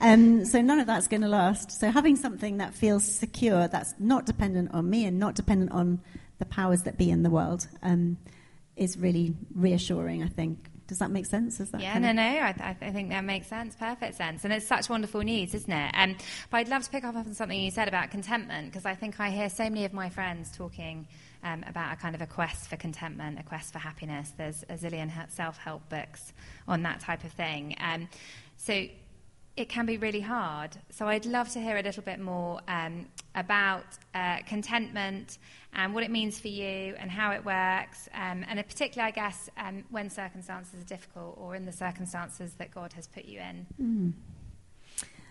Um, 0.00 0.44
so 0.44 0.60
none 0.60 0.78
of 0.78 0.86
that's 0.86 1.08
going 1.08 1.20
to 1.22 1.28
last. 1.28 1.72
So 1.72 1.90
having 1.90 2.16
something 2.16 2.58
that 2.58 2.74
feels 2.74 3.04
secure, 3.04 3.68
that's 3.68 3.94
not 3.98 4.26
dependent 4.26 4.72
on 4.72 4.88
me 4.88 5.04
and 5.04 5.18
not 5.18 5.34
dependent 5.34 5.72
on 5.72 6.00
the 6.38 6.46
powers 6.46 6.82
that 6.84 6.96
be 6.96 7.10
in 7.10 7.22
the 7.22 7.30
world, 7.30 7.66
um, 7.82 8.16
is 8.76 8.96
really 8.96 9.34
reassuring, 9.54 10.22
I 10.22 10.28
think. 10.28 10.67
Does 10.88 10.98
that 10.98 11.10
make 11.10 11.26
sense? 11.26 11.60
Is 11.60 11.70
that 11.70 11.82
yeah, 11.82 11.98
no, 11.98 12.12
no. 12.12 12.22
I, 12.22 12.52
th- 12.52 12.76
I, 12.80 12.90
think 12.90 13.10
that 13.10 13.22
makes 13.22 13.46
sense, 13.46 13.76
perfect 13.76 14.16
sense, 14.16 14.44
and 14.44 14.52
it's 14.54 14.66
such 14.66 14.88
wonderful 14.88 15.20
news, 15.20 15.54
isn't 15.54 15.70
it? 15.70 15.94
Um, 15.94 16.16
but 16.50 16.56
I'd 16.58 16.68
love 16.68 16.82
to 16.82 16.90
pick 16.90 17.04
up 17.04 17.14
on 17.14 17.34
something 17.34 17.60
you 17.60 17.70
said 17.70 17.88
about 17.88 18.10
contentment 18.10 18.72
because 18.72 18.86
I 18.86 18.94
think 18.94 19.20
I 19.20 19.28
hear 19.28 19.50
so 19.50 19.64
many 19.64 19.84
of 19.84 19.92
my 19.92 20.08
friends 20.08 20.50
talking 20.56 21.06
um, 21.44 21.62
about 21.68 21.92
a 21.92 21.96
kind 21.96 22.14
of 22.14 22.22
a 22.22 22.26
quest 22.26 22.70
for 22.70 22.76
contentment, 22.76 23.38
a 23.38 23.42
quest 23.42 23.72
for 23.72 23.78
happiness. 23.78 24.32
There's 24.38 24.64
a 24.70 24.74
zillion 24.74 25.12
self-help 25.30 25.90
books 25.90 26.32
on 26.66 26.82
that 26.84 27.00
type 27.00 27.22
of 27.22 27.32
thing. 27.32 27.76
Um, 27.80 28.08
so 28.56 28.86
it 29.58 29.68
can 29.68 29.86
be 29.86 29.96
really 29.96 30.20
hard. 30.20 30.76
So 30.90 31.08
I'd 31.08 31.26
love 31.26 31.48
to 31.50 31.60
hear 31.60 31.76
a 31.76 31.82
little 31.82 32.02
bit 32.02 32.20
more 32.20 32.60
um, 32.68 33.06
about 33.34 33.84
uh, 34.14 34.38
contentment 34.46 35.38
and 35.74 35.94
what 35.94 36.04
it 36.04 36.10
means 36.10 36.38
for 36.38 36.48
you 36.48 36.94
and 36.98 37.10
how 37.10 37.32
it 37.32 37.44
works, 37.44 38.08
um, 38.14 38.44
and 38.48 38.64
particularly, 38.66 39.08
I 39.08 39.14
guess, 39.14 39.50
um, 39.56 39.84
when 39.90 40.10
circumstances 40.10 40.80
are 40.80 40.86
difficult 40.86 41.36
or 41.38 41.56
in 41.56 41.66
the 41.66 41.72
circumstances 41.72 42.52
that 42.58 42.72
God 42.72 42.92
has 42.92 43.08
put 43.08 43.24
you 43.24 43.40
in. 43.40 43.66
Mm. 43.82 44.12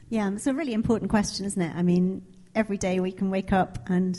Yeah, 0.09 0.29
it's 0.31 0.47
a 0.47 0.53
really 0.53 0.73
important 0.73 1.09
question, 1.09 1.45
isn't 1.45 1.61
it? 1.61 1.73
I 1.75 1.81
mean, 1.81 2.25
every 2.53 2.77
day 2.77 2.99
we 2.99 3.13
can 3.13 3.29
wake 3.29 3.53
up 3.53 3.89
and 3.89 4.17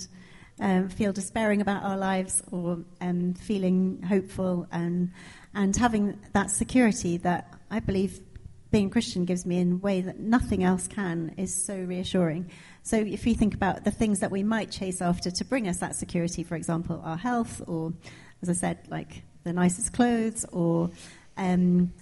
um, 0.61 0.89
feel 0.89 1.13
despairing 1.13 1.61
about 1.61 1.83
our 1.83 1.97
lives 1.97 2.43
or 2.51 2.79
um, 3.01 3.35
feeling 3.35 4.03
hopeful 4.03 4.67
and, 4.73 5.13
and 5.55 5.77
having 5.77 6.19
that 6.33 6.51
security 6.51 7.19
that 7.19 7.55
I 7.71 7.81
believe 7.81 8.21
being 8.71 8.91
Christian 8.91 9.25
gives 9.25 9.47
me 9.47 9.59
in 9.59 9.73
a 9.73 9.77
way 9.77 10.01
that 10.01 10.19
nothing 10.19 10.63
else 10.63 10.87
can 10.87 11.35
is 11.37 11.55
so 11.55 11.77
reassuring. 11.77 12.51
So 12.83 12.97
if 12.97 13.27
you 13.27 13.35
think 13.35 13.55
about 13.55 13.85
the 13.85 13.91
things 13.91 14.21
that 14.21 14.31
we 14.31 14.43
might 14.43 14.71
chase 14.71 15.01
after 15.01 15.31
to 15.31 15.45
bring 15.45 15.69
us 15.69 15.79
that 15.79 15.97
security, 15.97 16.43
for 16.43 16.55
example, 16.55 17.01
our 17.05 17.17
health, 17.17 17.63
or 17.67 17.93
as 18.43 18.49
I 18.49 18.53
said, 18.53 18.79
like 18.89 19.23
the 19.45 19.53
nicest 19.53 19.93
clothes, 19.93 20.45
or 20.53 20.91
um, 21.37 21.93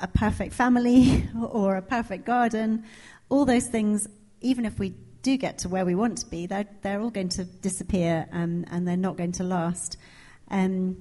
a 0.00 0.08
perfect 0.08 0.54
family, 0.54 1.28
or 1.40 1.76
a 1.76 1.82
perfect 1.82 2.24
garden, 2.24 2.84
all 3.28 3.44
those 3.44 3.66
things, 3.66 4.08
even 4.40 4.64
if 4.64 4.78
we 4.78 4.94
do 5.22 5.36
get 5.36 5.58
to 5.58 5.68
where 5.68 5.84
we 5.84 5.94
want 5.94 6.18
to 6.18 6.26
be, 6.26 6.46
they're, 6.46 6.66
they're 6.82 7.00
all 7.00 7.10
going 7.10 7.28
to 7.28 7.44
disappear 7.44 8.26
um, 8.32 8.64
and 8.70 8.86
they're 8.86 8.96
not 8.96 9.16
going 9.16 9.32
to 9.32 9.44
last. 9.44 9.96
Um, 10.50 10.96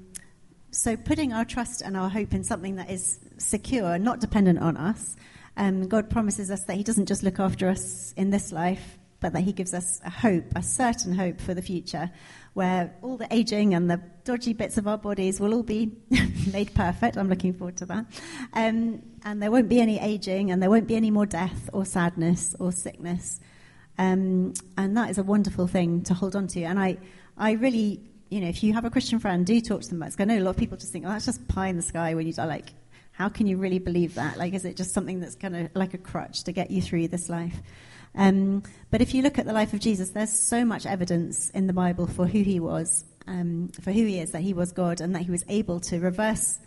so 0.77 0.95
putting 0.95 1.33
our 1.33 1.43
trust 1.43 1.81
and 1.81 1.97
our 1.97 2.07
hope 2.07 2.35
in 2.35 2.43
something 2.43 2.75
that 2.75 2.91
is 2.91 3.17
secure, 3.39 3.97
not 3.97 4.19
dependent 4.19 4.59
on 4.59 4.77
us, 4.77 5.15
um, 5.57 5.87
God 5.87 6.07
promises 6.07 6.51
us 6.51 6.65
that 6.65 6.75
He 6.75 6.83
doesn't 6.83 7.07
just 7.07 7.23
look 7.23 7.39
after 7.39 7.67
us 7.67 8.13
in 8.15 8.29
this 8.29 8.51
life, 8.51 8.99
but 9.19 9.33
that 9.33 9.41
He 9.41 9.53
gives 9.53 9.73
us 9.73 9.99
a 10.05 10.11
hope, 10.11 10.45
a 10.55 10.61
certain 10.61 11.15
hope 11.15 11.41
for 11.41 11.55
the 11.55 11.63
future, 11.63 12.11
where 12.53 12.93
all 13.01 13.17
the 13.17 13.27
aging 13.33 13.73
and 13.73 13.89
the 13.89 13.99
dodgy 14.23 14.53
bits 14.53 14.77
of 14.77 14.87
our 14.87 14.99
bodies 14.99 15.39
will 15.39 15.55
all 15.55 15.63
be 15.63 15.93
made 16.53 16.75
perfect. 16.75 17.17
I'm 17.17 17.27
looking 17.27 17.55
forward 17.55 17.77
to 17.77 17.87
that. 17.87 18.05
Um, 18.53 19.01
and 19.25 19.41
there 19.41 19.49
won't 19.49 19.69
be 19.69 19.81
any 19.81 19.99
aging, 19.99 20.51
and 20.51 20.61
there 20.61 20.69
won't 20.69 20.87
be 20.87 20.95
any 20.95 21.09
more 21.09 21.25
death 21.25 21.71
or 21.73 21.85
sadness 21.85 22.55
or 22.59 22.71
sickness. 22.71 23.39
Um, 23.97 24.53
and 24.77 24.95
that 24.95 25.09
is 25.09 25.17
a 25.17 25.23
wonderful 25.23 25.65
thing 25.65 26.03
to 26.03 26.13
hold 26.13 26.35
on 26.35 26.45
to. 26.49 26.61
And 26.61 26.79
I, 26.79 26.97
I 27.35 27.53
really, 27.53 28.03
you 28.29 28.41
know, 28.41 28.47
if 28.47 28.63
you 28.63 28.73
have 28.73 28.85
a 28.85 28.89
Christian 28.89 29.19
friend, 29.19 29.45
do 29.45 29.59
talk 29.61 29.81
to 29.81 29.89
them 29.89 30.01
about 30.01 30.13
it. 30.13 30.21
I 30.21 30.25
know 30.25 30.37
a 30.37 30.41
lot 30.41 30.51
of 30.51 30.57
people 30.57 30.77
just 30.77 30.91
think, 30.91 31.05
oh, 31.05 31.09
that's 31.09 31.25
just 31.25 31.47
pie 31.47 31.67
in 31.67 31.77
the 31.77 31.81
sky 31.81 32.13
when 32.13 32.27
you 32.27 32.33
die. 32.33 32.45
Like, 32.45 32.69
how 33.11 33.29
can 33.29 33.47
you 33.47 33.57
really 33.57 33.79
believe 33.79 34.15
that? 34.15 34.37
Like, 34.37 34.53
is 34.53 34.65
it 34.65 34.75
just 34.75 34.93
something 34.93 35.19
that's 35.19 35.35
kind 35.35 35.55
of 35.55 35.75
like 35.75 35.93
a 35.93 35.97
crutch 35.97 36.43
to 36.43 36.51
get 36.51 36.69
you 36.69 36.81
through 36.81 37.07
this 37.07 37.29
life? 37.29 37.55
Um, 38.15 38.63
but 38.91 39.01
if 39.01 39.13
you 39.13 39.21
look 39.21 39.39
at 39.39 39.45
the 39.45 39.53
life 39.53 39.73
of 39.73 39.79
Jesus, 39.79 40.09
there's 40.09 40.37
so 40.37 40.65
much 40.65 40.85
evidence 40.85 41.49
in 41.51 41.67
the 41.67 41.73
Bible 41.73 42.07
for 42.07 42.25
who 42.25 42.41
he 42.41 42.59
was, 42.59 43.05
um, 43.27 43.69
for 43.81 43.91
who 43.91 44.05
he 44.05 44.19
is, 44.19 44.31
that 44.31 44.41
he 44.41 44.53
was 44.53 44.71
God, 44.71 45.01
and 45.01 45.15
that 45.15 45.23
he 45.23 45.31
was 45.31 45.43
able 45.47 45.79
to 45.81 45.99
reverse 45.99 46.59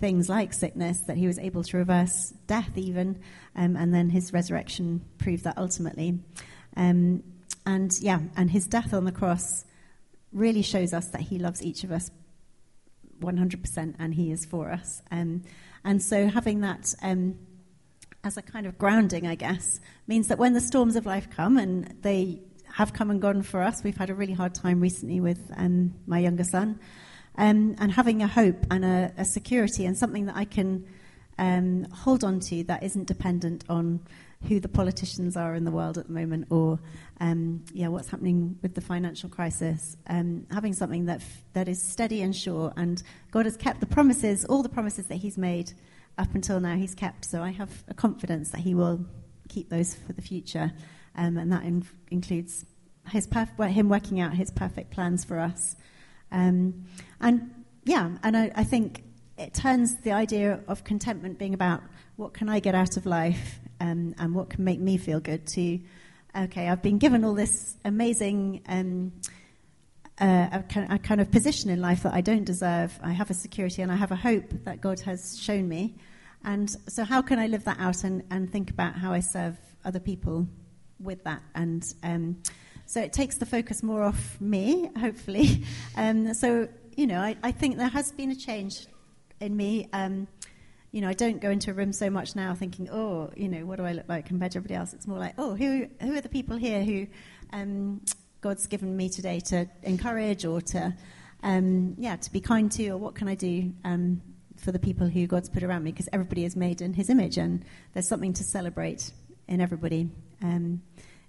things 0.00 0.28
like 0.28 0.52
sickness, 0.52 1.00
that 1.02 1.16
he 1.16 1.26
was 1.26 1.38
able 1.38 1.62
to 1.64 1.76
reverse 1.76 2.32
death 2.46 2.70
even, 2.76 3.20
um, 3.56 3.76
and 3.76 3.92
then 3.92 4.10
his 4.10 4.32
resurrection 4.32 5.00
proved 5.18 5.44
that 5.44 5.58
ultimately. 5.58 6.18
Um, 6.76 7.22
and 7.66 7.92
yeah, 8.00 8.20
and 8.36 8.50
his 8.50 8.66
death 8.66 8.94
on 8.94 9.04
the 9.04 9.12
cross 9.12 9.64
really 10.32 10.62
shows 10.62 10.92
us 10.92 11.08
that 11.08 11.22
he 11.22 11.38
loves 11.38 11.62
each 11.62 11.84
of 11.84 11.92
us 11.92 12.10
100% 13.20 13.94
and 13.98 14.14
he 14.14 14.30
is 14.30 14.44
for 14.44 14.70
us. 14.70 15.02
Um, 15.10 15.42
and 15.84 16.02
so 16.02 16.28
having 16.28 16.60
that 16.60 16.94
um, 17.02 17.38
as 18.24 18.36
a 18.36 18.42
kind 18.42 18.66
of 18.66 18.78
grounding, 18.78 19.26
I 19.26 19.34
guess, 19.34 19.80
means 20.06 20.28
that 20.28 20.38
when 20.38 20.52
the 20.52 20.60
storms 20.60 20.96
of 20.96 21.06
life 21.06 21.28
come, 21.30 21.56
and 21.56 21.94
they 22.02 22.40
have 22.72 22.92
come 22.92 23.10
and 23.10 23.20
gone 23.20 23.42
for 23.42 23.62
us, 23.62 23.82
we've 23.82 23.96
had 23.96 24.10
a 24.10 24.14
really 24.14 24.32
hard 24.32 24.54
time 24.54 24.80
recently 24.80 25.20
with 25.20 25.50
um, 25.56 25.94
my 26.06 26.18
younger 26.18 26.44
son, 26.44 26.78
um, 27.36 27.76
and 27.78 27.92
having 27.92 28.22
a 28.22 28.26
hope 28.26 28.66
and 28.70 28.84
a, 28.84 29.12
a, 29.16 29.24
security 29.24 29.86
and 29.86 29.96
something 29.96 30.26
that 30.26 30.36
I 30.36 30.44
can 30.44 30.84
um, 31.38 31.84
hold 31.92 32.24
on 32.24 32.40
to 32.40 32.64
that 32.64 32.82
isn't 32.82 33.06
dependent 33.06 33.64
on 33.68 34.00
who 34.46 34.60
the 34.60 34.68
politicians 34.68 35.36
are 35.36 35.54
in 35.54 35.64
the 35.64 35.70
world 35.70 35.98
at 35.98 36.06
the 36.06 36.12
moment 36.12 36.46
or 36.50 36.78
um, 37.20 37.64
yeah 37.72 37.88
what's 37.88 38.08
happening 38.08 38.56
with 38.62 38.74
the 38.74 38.80
financial 38.80 39.28
crisis 39.28 39.96
um, 40.06 40.46
having 40.52 40.72
something 40.72 41.06
that 41.06 41.20
f- 41.20 41.44
that 41.54 41.68
is 41.68 41.82
steady 41.82 42.22
and 42.22 42.36
sure 42.36 42.72
and 42.76 43.02
God 43.32 43.46
has 43.46 43.56
kept 43.56 43.80
the 43.80 43.86
promises 43.86 44.44
all 44.44 44.62
the 44.62 44.68
promises 44.68 45.06
that 45.06 45.16
he's 45.16 45.36
made 45.36 45.72
up 46.18 46.34
until 46.34 46.60
now 46.60 46.76
he's 46.76 46.94
kept. 46.94 47.24
So 47.24 47.42
I 47.42 47.52
have 47.52 47.70
a 47.88 47.94
confidence 47.94 48.50
that 48.50 48.60
he 48.60 48.74
will 48.74 49.06
keep 49.48 49.70
those 49.70 49.94
for 49.94 50.12
the 50.12 50.22
future, 50.22 50.72
um, 51.14 51.38
and 51.38 51.52
that 51.52 51.62
in- 51.62 51.86
includes 52.10 52.66
his 53.10 53.26
perf- 53.26 53.70
him 53.70 53.88
working 53.88 54.20
out 54.20 54.34
his 54.34 54.50
perfect 54.50 54.90
plans 54.90 55.24
for 55.24 55.38
us. 55.38 55.76
Um, 56.30 56.84
and 57.20 57.64
yeah, 57.84 58.10
and 58.22 58.36
I, 58.36 58.50
I, 58.54 58.64
think 58.64 59.02
it 59.38 59.54
turns 59.54 59.96
the 60.02 60.12
idea 60.12 60.60
of 60.68 60.84
contentment 60.84 61.38
being 61.38 61.54
about 61.54 61.82
what 62.16 62.34
can 62.34 62.50
I 62.50 62.60
get 62.60 62.74
out 62.74 62.98
of 62.98 63.06
life 63.06 63.60
um, 63.80 64.14
and 64.18 64.34
what 64.34 64.50
can 64.50 64.64
make 64.64 64.80
me 64.80 64.96
feel 64.96 65.20
good 65.20 65.46
to, 65.48 65.80
okay, 66.36 66.68
I've 66.68 66.82
been 66.82 66.98
given 66.98 67.24
all 67.24 67.34
this 67.34 67.76
amazing. 67.84 68.62
Um, 68.68 69.12
uh, 70.20 70.62
a, 70.90 70.98
kind 70.98 71.20
of 71.20 71.30
position 71.30 71.70
in 71.70 71.80
life 71.80 72.02
that 72.02 72.12
I 72.12 72.20
don't 72.20 72.44
deserve. 72.44 72.98
I 73.02 73.12
have 73.12 73.30
a 73.30 73.34
security 73.34 73.82
and 73.82 73.92
I 73.92 73.94
have 73.94 74.10
a 74.10 74.16
hope 74.16 74.50
that 74.64 74.80
God 74.80 74.98
has 75.00 75.38
shown 75.40 75.68
me. 75.68 75.94
And 76.44 76.70
so, 76.88 77.04
how 77.04 77.22
can 77.22 77.38
I 77.38 77.46
live 77.46 77.64
that 77.64 77.78
out 77.78 78.04
and, 78.04 78.22
and 78.30 78.50
think 78.50 78.70
about 78.70 78.94
how 78.94 79.12
I 79.12 79.20
serve 79.20 79.56
other 79.84 80.00
people 80.00 80.48
with 80.98 81.22
that? 81.24 81.42
And 81.54 81.84
um, 82.02 82.42
so, 82.86 83.00
it 83.00 83.12
takes 83.12 83.36
the 83.36 83.46
focus 83.46 83.82
more 83.82 84.02
off 84.02 84.40
me, 84.40 84.90
hopefully. 84.98 85.64
Um, 85.96 86.32
so, 86.34 86.68
you 86.96 87.08
know, 87.08 87.20
I, 87.20 87.36
I, 87.42 87.50
think 87.50 87.76
there 87.76 87.88
has 87.88 88.12
been 88.12 88.30
a 88.30 88.36
change 88.36 88.86
in 89.40 89.56
me. 89.56 89.88
Um, 89.92 90.28
you 90.90 91.00
know, 91.00 91.08
I 91.08 91.12
don't 91.12 91.40
go 91.40 91.50
into 91.50 91.70
a 91.70 91.74
room 91.74 91.92
so 91.92 92.08
much 92.08 92.34
now 92.34 92.54
thinking, 92.54 92.88
oh, 92.90 93.30
you 93.36 93.48
know, 93.48 93.66
what 93.66 93.76
do 93.76 93.84
I 93.84 93.92
look 93.92 94.08
like 94.08 94.26
compared 94.26 94.52
to 94.52 94.58
everybody 94.58 94.74
else? 94.74 94.94
It's 94.94 95.06
more 95.06 95.18
like, 95.18 95.34
oh, 95.36 95.54
who, 95.54 95.86
who 96.00 96.16
are 96.16 96.20
the 96.20 96.28
people 96.28 96.56
here 96.56 96.82
who 96.82 97.06
um, 97.52 98.00
God's 98.40 98.66
given 98.66 98.96
me 98.96 99.08
today 99.10 99.40
to 99.40 99.68
encourage 99.82 100.44
or 100.44 100.60
to, 100.62 100.94
um, 101.42 101.94
yeah, 101.98 102.16
to 102.16 102.32
be 102.32 102.40
kind 102.40 102.72
to, 102.72 102.88
or 102.90 102.96
what 102.96 103.14
can 103.14 103.28
I 103.28 103.34
do 103.34 103.72
um, 103.84 104.22
for 104.56 104.72
the 104.72 104.78
people 104.78 105.08
who 105.08 105.26
God's 105.26 105.50
put 105.50 105.62
around 105.62 105.84
me? 105.84 105.92
Because 105.92 106.08
everybody 106.12 106.44
is 106.44 106.56
made 106.56 106.80
in 106.80 106.94
His 106.94 107.10
image, 107.10 107.36
and 107.36 107.64
there's 107.92 108.08
something 108.08 108.32
to 108.34 108.44
celebrate 108.44 109.10
in 109.46 109.60
everybody, 109.60 110.08
um, 110.42 110.80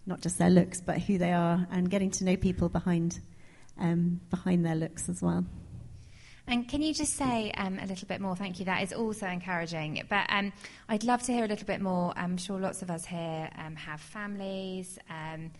not 0.05 0.21
just 0.21 0.37
their 0.37 0.49
looks, 0.49 0.81
but 0.81 0.99
who 0.99 1.17
they 1.17 1.33
are, 1.33 1.67
and 1.69 1.89
getting 1.89 2.11
to 2.11 2.23
know 2.23 2.37
people 2.37 2.69
behind 2.69 3.19
um, 3.77 4.19
behind 4.29 4.65
their 4.65 4.75
looks 4.75 5.09
as 5.09 5.21
well. 5.21 5.45
And 6.49 6.67
can 6.67 6.81
you 6.81 6.95
just 6.95 7.13
say 7.13 7.51
um, 7.51 7.77
a 7.77 7.85
little 7.85 8.07
bit 8.07 8.19
more? 8.19 8.35
Thank 8.35 8.57
you. 8.57 8.65
That 8.65 8.81
is 8.81 8.91
also 8.91 9.27
encouraging. 9.27 10.03
But 10.09 10.25
um, 10.29 10.51
I'd 10.89 11.03
love 11.03 11.21
to 11.23 11.31
hear 11.31 11.45
a 11.45 11.47
little 11.47 11.67
bit 11.67 11.79
more. 11.79 12.11
I'm 12.15 12.37
sure 12.37 12.59
lots 12.59 12.81
of 12.81 12.89
us 12.89 13.05
here 13.05 13.51
um, 13.55 13.75
have 13.75 14.01
families. 14.01 14.97
Um, 15.11 15.51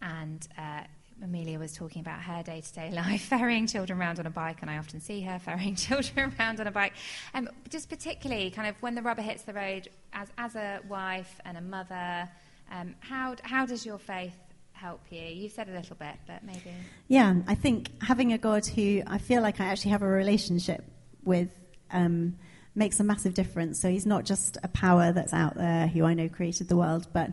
and 0.00 0.46
uh, 0.56 0.82
Amelia 1.20 1.58
was 1.58 1.72
talking 1.72 2.00
about 2.00 2.22
her 2.22 2.44
day 2.44 2.60
to 2.60 2.72
day 2.72 2.92
life, 2.92 3.22
ferrying 3.22 3.66
children 3.66 3.98
around 3.98 4.20
on 4.20 4.26
a 4.26 4.30
bike, 4.30 4.58
and 4.60 4.70
I 4.70 4.78
often 4.78 5.00
see 5.00 5.20
her 5.22 5.38
ferrying 5.44 5.74
children 5.74 6.32
around 6.38 6.60
on 6.60 6.68
a 6.68 6.70
bike. 6.70 6.92
Um, 7.34 7.48
just 7.68 7.88
particularly, 7.88 8.52
kind 8.52 8.68
of 8.68 8.80
when 8.80 8.94
the 8.94 9.02
rubber 9.02 9.22
hits 9.22 9.42
the 9.42 9.52
road, 9.52 9.88
as, 10.12 10.28
as 10.38 10.54
a 10.54 10.78
wife 10.88 11.40
and 11.44 11.56
a 11.58 11.60
mother, 11.60 12.28
um, 12.70 12.94
how, 13.00 13.34
how 13.42 13.66
does 13.66 13.84
your 13.84 13.98
faith 13.98 14.36
help 14.80 15.02
you? 15.10 15.20
You've 15.20 15.52
said 15.52 15.68
a 15.68 15.72
little 15.72 15.96
bit, 15.96 16.16
but 16.26 16.42
maybe. 16.42 16.72
Yeah, 17.06 17.34
I 17.46 17.54
think 17.54 17.90
having 18.02 18.32
a 18.32 18.38
God 18.38 18.64
who 18.66 19.02
I 19.06 19.18
feel 19.18 19.42
like 19.42 19.60
I 19.60 19.66
actually 19.66 19.90
have 19.90 20.02
a 20.02 20.08
relationship 20.08 20.84
with 21.22 21.50
um, 21.90 22.36
makes 22.74 22.98
a 22.98 23.04
massive 23.04 23.34
difference. 23.34 23.78
So 23.80 23.90
he's 23.90 24.06
not 24.06 24.24
just 24.24 24.56
a 24.62 24.68
power 24.68 25.12
that's 25.12 25.34
out 25.34 25.54
there 25.56 25.86
who 25.86 26.04
I 26.04 26.14
know 26.14 26.28
created 26.28 26.68
the 26.68 26.76
world, 26.76 27.08
but 27.12 27.30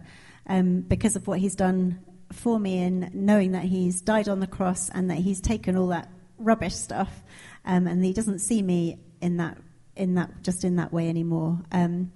um, 0.48 0.82
because 0.82 1.16
of 1.16 1.26
what 1.26 1.40
he's 1.40 1.56
done 1.56 2.00
for 2.34 2.60
me 2.60 2.80
in 2.80 3.10
knowing 3.14 3.54
that 3.54 3.64
he's 3.64 4.02
died 4.02 4.28
on 4.28 4.42
the 4.42 4.48
cross 4.48 4.90
and 4.90 5.10
that 5.10 5.18
he's 5.18 5.40
taken 5.40 5.78
all 5.78 5.88
that 5.88 6.10
rubbish 6.38 6.76
stuff, 6.76 7.24
um, 7.64 7.88
and 7.88 8.04
he 8.04 8.12
doesn't 8.12 8.40
see 8.40 8.62
me 8.62 9.00
in 9.22 9.38
that 9.38 9.58
in 9.96 10.16
that 10.16 10.44
just 10.44 10.66
in 10.66 10.76
that 10.76 10.92
way 10.92 11.08
anymore. 11.08 11.60
Um, 11.72 12.12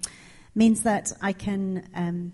means 0.54 0.82
that 0.82 1.10
I 1.22 1.32
can 1.32 1.88
um, 1.94 2.32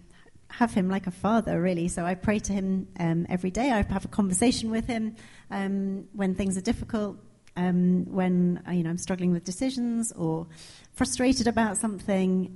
have 0.51 0.73
him 0.73 0.89
like 0.89 1.07
a 1.07 1.11
father, 1.11 1.61
really. 1.61 1.89
So 1.89 2.05
I 2.05 2.15
pray 2.15 2.39
to 2.41 2.53
him 2.53 2.89
um, 2.99 3.27
every 3.29 3.51
day. 3.51 3.71
I 3.71 3.83
have 3.83 4.05
a 4.05 4.09
conversation 4.09 4.71
with 4.71 4.87
him 4.87 5.17
um, 5.51 6.09
when 6.13 6.35
things 6.35 6.57
are 6.57 6.63
difficult, 6.63 7.17
um, 7.57 8.07
when 8.07 8.63
you 8.73 8.83
know 8.83 8.91
I'm 8.91 8.99
struggling 8.99 9.33
with 9.33 9.45
decisions 9.45 10.13
or 10.13 10.47
frustrated 10.93 11.47
about 11.47 11.77
something. 11.77 12.55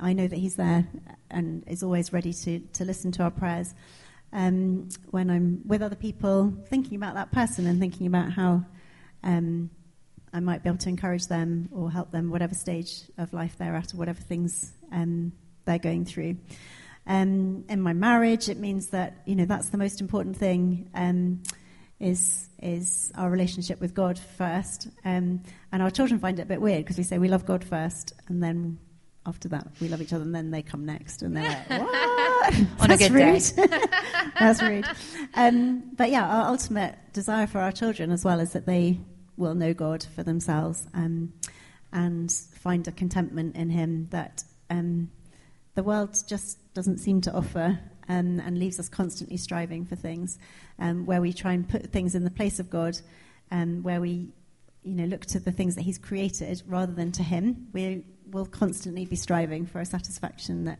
I 0.00 0.12
know 0.12 0.26
that 0.26 0.38
he's 0.38 0.56
there 0.56 0.86
and 1.30 1.64
is 1.66 1.82
always 1.82 2.12
ready 2.12 2.32
to 2.32 2.60
to 2.60 2.84
listen 2.84 3.12
to 3.12 3.22
our 3.22 3.30
prayers 3.30 3.74
um, 4.32 4.88
when 5.10 5.30
I'm 5.30 5.62
with 5.66 5.82
other 5.82 5.96
people, 5.96 6.52
thinking 6.68 6.96
about 6.96 7.14
that 7.14 7.32
person 7.32 7.66
and 7.66 7.80
thinking 7.80 8.06
about 8.06 8.32
how 8.32 8.64
um, 9.22 9.70
I 10.32 10.40
might 10.40 10.62
be 10.62 10.68
able 10.68 10.78
to 10.78 10.88
encourage 10.88 11.26
them 11.26 11.68
or 11.72 11.90
help 11.90 12.10
them, 12.10 12.30
whatever 12.30 12.54
stage 12.54 13.02
of 13.16 13.32
life 13.32 13.56
they're 13.58 13.74
at, 13.74 13.94
or 13.94 13.96
whatever 13.96 14.20
things 14.20 14.72
um, 14.92 15.32
they're 15.64 15.78
going 15.78 16.04
through. 16.04 16.36
Um, 17.08 17.64
in 17.68 17.80
my 17.80 17.94
marriage, 17.94 18.48
it 18.48 18.58
means 18.58 18.88
that 18.88 19.22
you 19.24 19.34
know 19.34 19.46
that's 19.46 19.70
the 19.70 19.78
most 19.78 20.00
important 20.00 20.36
thing. 20.36 20.90
Um, 20.94 21.42
is 22.00 22.48
is 22.62 23.10
our 23.16 23.30
relationship 23.30 23.80
with 23.80 23.94
God 23.94 24.18
first, 24.18 24.88
um, 25.04 25.42
and 25.72 25.82
our 25.82 25.90
children 25.90 26.20
find 26.20 26.38
it 26.38 26.42
a 26.42 26.46
bit 26.46 26.60
weird 26.60 26.84
because 26.84 26.98
we 26.98 27.02
say 27.02 27.18
we 27.18 27.28
love 27.28 27.46
God 27.46 27.64
first, 27.64 28.12
and 28.28 28.42
then 28.42 28.78
after 29.26 29.48
that 29.48 29.66
we 29.80 29.88
love 29.88 30.00
each 30.00 30.12
other, 30.12 30.22
and 30.22 30.34
then 30.34 30.50
they 30.50 30.62
come 30.62 30.84
next, 30.84 31.22
and 31.22 31.36
they're 31.36 31.48
like, 31.48 31.68
"What?" 31.80 32.54
On 32.80 32.90
a 32.90 32.96
good 32.96 33.10
rude. 33.10 33.42
day. 33.42 33.66
That's 34.38 34.62
rude. 34.62 34.86
Um, 35.34 35.90
but 35.96 36.10
yeah, 36.10 36.26
our 36.26 36.48
ultimate 36.48 36.96
desire 37.12 37.46
for 37.46 37.58
our 37.58 37.72
children 37.72 38.12
as 38.12 38.24
well 38.24 38.38
is 38.38 38.52
that 38.52 38.66
they 38.66 39.00
will 39.36 39.54
know 39.54 39.74
God 39.74 40.06
for 40.14 40.22
themselves 40.22 40.86
um, 40.94 41.32
and 41.92 42.30
find 42.30 42.86
a 42.86 42.92
contentment 42.92 43.56
in 43.56 43.70
Him 43.70 44.08
that 44.10 44.44
um, 44.70 45.10
the 45.78 45.84
world 45.84 46.10
just 46.26 46.58
doesn't 46.74 46.98
seem 46.98 47.20
to 47.20 47.32
offer. 47.32 47.78
Um, 48.10 48.40
and 48.40 48.58
leaves 48.58 48.80
us 48.80 48.88
constantly 48.88 49.36
striving 49.36 49.84
for 49.84 49.94
things, 49.94 50.38
um, 50.78 51.04
where 51.04 51.20
we 51.20 51.34
try 51.34 51.52
and 51.52 51.68
put 51.68 51.92
things 51.92 52.14
in 52.14 52.24
the 52.24 52.30
place 52.30 52.58
of 52.58 52.70
God, 52.70 52.98
um, 53.50 53.82
where 53.82 54.00
we, 54.00 54.32
you 54.82 54.94
know, 54.94 55.04
look 55.04 55.26
to 55.26 55.38
the 55.38 55.52
things 55.52 55.74
that 55.74 55.82
He's 55.82 55.98
created 55.98 56.62
rather 56.66 56.94
than 56.94 57.12
to 57.12 57.22
Him. 57.22 57.68
We 57.74 58.06
will 58.30 58.46
constantly 58.46 59.04
be 59.04 59.16
striving 59.16 59.66
for 59.66 59.78
a 59.78 59.84
satisfaction 59.84 60.64
that 60.64 60.78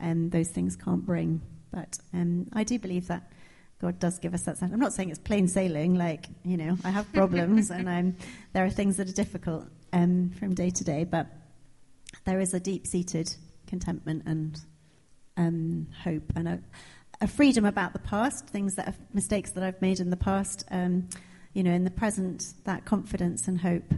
um, 0.00 0.28
those 0.28 0.50
things 0.50 0.76
can't 0.76 1.06
bring. 1.06 1.40
But 1.72 1.96
um, 2.12 2.48
I 2.52 2.62
do 2.62 2.78
believe 2.78 3.08
that 3.08 3.32
God 3.80 3.98
does 3.98 4.18
give 4.18 4.34
us 4.34 4.42
that. 4.42 4.60
I'm 4.60 4.78
not 4.78 4.92
saying 4.92 5.08
it's 5.08 5.18
plain 5.18 5.48
sailing, 5.48 5.94
like, 5.94 6.26
you 6.44 6.58
know, 6.58 6.76
I 6.84 6.90
have 6.90 7.10
problems 7.14 7.70
and 7.70 7.88
I'm, 7.88 8.18
there 8.52 8.66
are 8.66 8.70
things 8.70 8.98
that 8.98 9.08
are 9.08 9.14
difficult. 9.14 9.66
um, 9.92 10.30
from 10.38 10.54
day 10.54 10.70
to 10.70 10.84
day, 10.84 11.04
but 11.04 11.26
there 12.24 12.40
is 12.40 12.54
a 12.54 12.60
deep 12.60 12.86
seated 12.86 13.34
contentment 13.66 14.22
and 14.26 14.60
um, 15.36 15.88
hope 16.02 16.32
and 16.34 16.48
a, 16.48 16.60
a, 17.20 17.26
freedom 17.26 17.64
about 17.64 17.92
the 17.92 17.98
past, 17.98 18.48
things 18.48 18.74
that 18.76 18.94
mistakes 19.12 19.50
that 19.50 19.62
I've 19.62 19.80
made 19.82 20.00
in 20.00 20.10
the 20.10 20.16
past. 20.16 20.64
Um, 20.70 21.08
you 21.56 21.62
know, 21.62 21.72
in 21.72 21.84
the 21.84 21.90
present, 21.90 22.52
that 22.64 22.84
confidence 22.84 23.48
and 23.48 23.58
hope. 23.58 23.94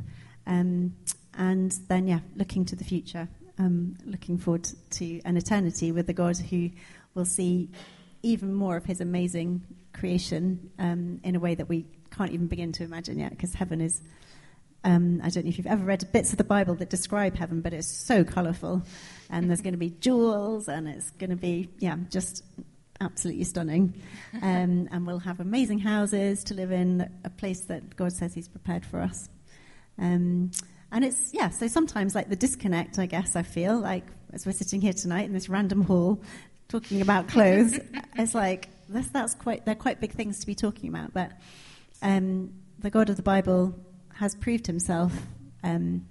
Um, 0.46 0.94
and 1.36 1.72
then, 1.88 2.06
yeah, 2.06 2.20
looking 2.36 2.64
to 2.66 2.76
the 2.76 2.84
future, 2.84 3.28
um, 3.58 3.96
looking 4.04 4.38
forward 4.38 4.68
to 4.90 5.20
an 5.24 5.36
eternity 5.36 5.90
with 5.90 6.06
the 6.06 6.12
God 6.12 6.36
who 6.36 6.70
will 7.14 7.24
see 7.24 7.68
even 8.22 8.54
more 8.54 8.76
of 8.76 8.84
his 8.84 9.00
amazing 9.00 9.62
creation 9.92 10.70
um, 10.78 11.20
in 11.24 11.34
a 11.34 11.40
way 11.40 11.56
that 11.56 11.68
we 11.68 11.84
can't 12.12 12.30
even 12.30 12.46
begin 12.46 12.70
to 12.72 12.84
imagine 12.84 13.18
yet, 13.18 13.30
because 13.30 13.54
heaven 13.54 13.80
is. 13.80 14.02
Um, 14.88 15.20
I 15.22 15.28
don't 15.28 15.44
know 15.44 15.50
if 15.50 15.58
you've 15.58 15.66
ever 15.66 15.84
read 15.84 16.10
bits 16.12 16.32
of 16.32 16.38
the 16.38 16.44
Bible 16.44 16.74
that 16.76 16.88
describe 16.88 17.36
heaven, 17.36 17.60
but 17.60 17.74
it's 17.74 17.86
so 17.86 18.24
colourful. 18.24 18.82
And 19.28 19.50
there's 19.50 19.60
going 19.60 19.74
to 19.74 19.78
be 19.78 19.90
jewels, 19.90 20.66
and 20.66 20.88
it's 20.88 21.10
going 21.10 21.28
to 21.28 21.36
be, 21.36 21.68
yeah, 21.78 21.96
just 22.08 22.42
absolutely 22.98 23.44
stunning. 23.44 23.92
Um, 24.40 24.88
and 24.90 25.06
we'll 25.06 25.18
have 25.18 25.40
amazing 25.40 25.80
houses 25.80 26.42
to 26.44 26.54
live 26.54 26.72
in, 26.72 27.06
a 27.22 27.28
place 27.28 27.60
that 27.66 27.96
God 27.96 28.14
says 28.14 28.32
He's 28.32 28.48
prepared 28.48 28.86
for 28.86 29.02
us. 29.02 29.28
Um, 29.98 30.52
and 30.90 31.04
it's, 31.04 31.34
yeah, 31.34 31.50
so 31.50 31.68
sometimes 31.68 32.14
like 32.14 32.30
the 32.30 32.36
disconnect, 32.36 32.98
I 32.98 33.04
guess, 33.04 33.36
I 33.36 33.42
feel 33.42 33.78
like 33.78 34.06
as 34.32 34.46
we're 34.46 34.52
sitting 34.52 34.80
here 34.80 34.94
tonight 34.94 35.26
in 35.26 35.34
this 35.34 35.50
random 35.50 35.82
hall 35.82 36.22
talking 36.68 37.02
about 37.02 37.28
clothes, 37.28 37.78
it's 38.16 38.34
like, 38.34 38.70
that's, 38.88 39.10
that's 39.10 39.34
quite, 39.34 39.66
they're 39.66 39.74
quite 39.74 40.00
big 40.00 40.12
things 40.12 40.40
to 40.40 40.46
be 40.46 40.54
talking 40.54 40.88
about. 40.88 41.12
But 41.12 41.32
um, 42.00 42.54
the 42.78 42.88
God 42.88 43.10
of 43.10 43.16
the 43.16 43.22
Bible 43.22 43.74
has 44.18 44.34
proved 44.34 44.66
himself 44.66 45.12
um, 45.62 46.06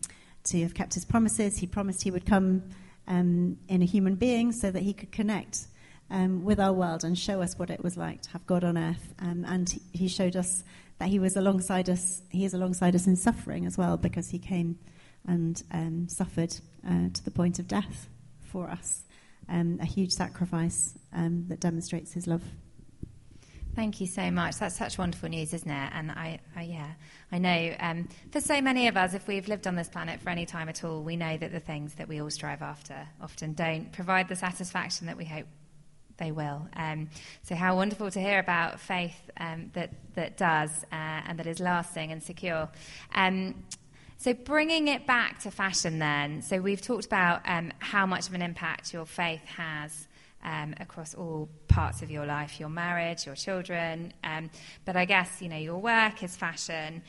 to 0.45 0.61
have 0.61 0.73
kept 0.73 0.93
his 0.93 1.03
promises. 1.03 1.57
He 1.57 1.67
promised 1.67 2.03
he 2.03 2.11
would 2.11 2.25
come 2.25 2.63
um, 3.07 3.57
in 3.67 3.81
a 3.81 3.85
human 3.85 4.15
being 4.15 4.53
so 4.53 4.71
that 4.71 4.81
he 4.81 4.93
could 4.93 5.11
connect 5.11 5.67
um, 6.09 6.45
with 6.45 6.57
our 6.59 6.71
world 6.71 7.03
and 7.03 7.17
show 7.17 7.41
us 7.41 7.59
what 7.59 7.69
it 7.69 7.83
was 7.83 7.97
like 7.97 8.21
to 8.21 8.29
have 8.29 8.47
God 8.47 8.63
on 8.63 8.77
earth. 8.77 9.13
Um, 9.19 9.43
and 9.45 9.77
he 9.91 10.07
showed 10.07 10.37
us 10.37 10.63
that 10.99 11.09
he 11.09 11.19
was 11.19 11.35
alongside 11.35 11.89
us. 11.89 12.21
He 12.29 12.45
is 12.45 12.53
alongside 12.53 12.95
us 12.95 13.07
in 13.07 13.17
suffering 13.17 13.65
as 13.65 13.77
well 13.77 13.97
because 13.97 14.29
he 14.29 14.39
came 14.39 14.79
and 15.27 15.61
um, 15.71 16.07
suffered 16.07 16.55
uh, 16.87 17.09
to 17.13 17.25
the 17.25 17.31
point 17.31 17.59
of 17.59 17.67
death 17.67 18.07
for 18.41 18.69
us. 18.69 19.03
Um, 19.49 19.79
a 19.81 19.85
huge 19.85 20.11
sacrifice 20.11 20.97
that 21.11 21.59
demonstrates 21.59 22.13
his 22.13 22.27
love. 22.27 22.43
Thank 23.77 24.01
you 24.01 24.07
so 24.07 24.31
much. 24.31 24.57
That's 24.57 24.75
such 24.75 24.98
wonderful 24.98 25.29
news, 25.29 25.53
isn't 25.53 25.69
it? 25.69 25.91
And 25.93 26.10
I, 26.10 26.39
I 26.55 26.63
yeah, 26.63 26.93
I 27.31 27.38
know 27.38 27.75
um, 27.79 28.10
for 28.31 28.41
so 28.41 28.60
many 28.60 28.88
of 28.88 28.98
us, 28.98 29.13
if 29.13 29.27
we've 29.27 29.48
lived 29.48 29.67
on 29.67 29.75
this 29.75 29.88
planet 29.88 30.19
for 30.19 30.31
any 30.31 30.48
time 30.48 30.67
at 30.67 30.84
all, 30.84 31.03
we 31.03 31.15
know 31.15 31.38
that 31.38 31.51
the 31.51 31.60
things 31.60 31.93
that 31.93 32.07
we 32.07 32.19
all 32.19 32.31
strive 32.31 32.63
after 32.63 33.07
often 33.22 33.53
don't 33.53 33.91
provide 33.91 34.29
the 34.29 34.36
satisfaction 34.36 35.05
that 35.05 35.15
we 35.15 35.25
hope 35.25 35.46
they 36.17 36.31
will. 36.31 36.67
Um, 36.75 37.12
so, 37.43 37.53
how 37.53 37.75
wonderful 37.75 38.10
to 38.10 38.19
hear 38.19 38.39
about 38.39 38.79
faith 38.79 39.29
um, 39.39 39.69
that, 39.75 39.91
that 40.15 40.38
does 40.38 40.72
uh, 40.91 41.22
and 41.27 41.38
that 41.38 41.46
is 41.46 41.60
lasting 41.60 42.12
and 42.12 42.24
secure. 42.24 42.69
Um, 43.13 43.63
so, 44.17 44.34
bringing 44.34 44.88
it 44.88 45.05
back 45.05 45.41
to 45.43 45.51
fashion, 45.51 46.00
then. 46.00 46.41
So, 46.41 46.60
we've 46.62 46.81
talked 46.81 47.05
about 47.05 47.41
um, 47.46 47.72
how 47.77 48.07
much 48.07 48.27
of 48.27 48.34
an 48.34 48.41
impact 48.41 48.91
your 48.91 49.05
faith 49.05 49.46
has. 49.46 50.07
Um, 50.44 50.75
across 50.79 51.15
all 51.15 51.50
parts 51.67 52.03
of 52.03 52.12
your 52.12 52.25
life, 52.25 52.60
your 52.60 52.70
marriage, 52.70 53.25
your 53.25 53.36
children, 53.36 54.13
um, 54.24 54.50
but 54.86 54.96
I 54.96 55.03
guess 55.03 55.41
you 55.41 55.50
know 55.50 55.58
your 55.58 55.79
work 55.79 56.24
is 56.24 56.38
fashion 56.38 57.01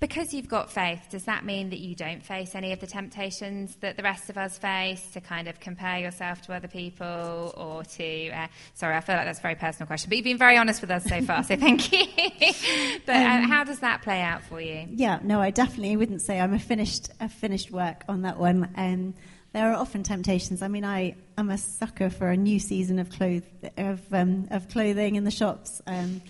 because 0.00 0.32
you've 0.32 0.48
got 0.48 0.70
faith, 0.70 1.08
does 1.10 1.24
that 1.24 1.44
mean 1.44 1.70
that 1.70 1.78
you 1.78 1.94
don't 1.94 2.24
face 2.24 2.54
any 2.54 2.72
of 2.72 2.80
the 2.80 2.86
temptations 2.86 3.76
that 3.76 3.98
the 3.98 4.02
rest 4.02 4.30
of 4.30 4.38
us 4.38 4.56
face 4.56 5.06
to 5.12 5.20
kind 5.20 5.46
of 5.46 5.60
compare 5.60 5.98
yourself 5.98 6.40
to 6.40 6.54
other 6.54 6.68
people 6.68 7.52
or 7.54 7.84
to. 7.84 8.30
Uh, 8.30 8.46
sorry, 8.72 8.96
I 8.96 9.00
feel 9.00 9.16
like 9.16 9.26
that's 9.26 9.38
a 9.38 9.42
very 9.42 9.56
personal 9.56 9.86
question, 9.86 10.08
but 10.08 10.16
you've 10.16 10.24
been 10.24 10.38
very 10.38 10.56
honest 10.56 10.80
with 10.80 10.90
us 10.90 11.04
so 11.04 11.20
far, 11.20 11.44
so 11.44 11.54
thank 11.54 11.92
you. 11.92 12.06
but 13.06 13.14
uh, 13.14 13.18
um, 13.18 13.42
how 13.42 13.62
does 13.62 13.80
that 13.80 14.00
play 14.00 14.22
out 14.22 14.42
for 14.42 14.58
you? 14.58 14.86
Yeah, 14.90 15.18
no, 15.22 15.40
I 15.40 15.50
definitely 15.50 15.96
wouldn't 15.98 16.22
say 16.22 16.40
I'm 16.40 16.54
a 16.54 16.58
finished, 16.58 17.10
a 17.20 17.28
finished 17.28 17.70
work 17.70 18.02
on 18.08 18.22
that 18.22 18.38
one. 18.38 18.70
Um, 18.76 19.14
there 19.52 19.70
are 19.72 19.74
often 19.74 20.02
temptations. 20.02 20.62
I 20.62 20.68
mean, 20.68 20.84
I 20.84 21.16
am 21.36 21.50
a 21.50 21.58
sucker 21.58 22.10
for 22.10 22.28
a 22.28 22.36
new 22.36 22.58
season 22.58 22.98
of, 22.98 23.10
cloth- 23.10 23.42
of, 23.76 24.00
um, 24.12 24.48
of 24.50 24.68
clothing 24.68 25.16
in 25.16 25.24
the 25.24 25.30
shops. 25.30 25.82
Um, 25.86 26.22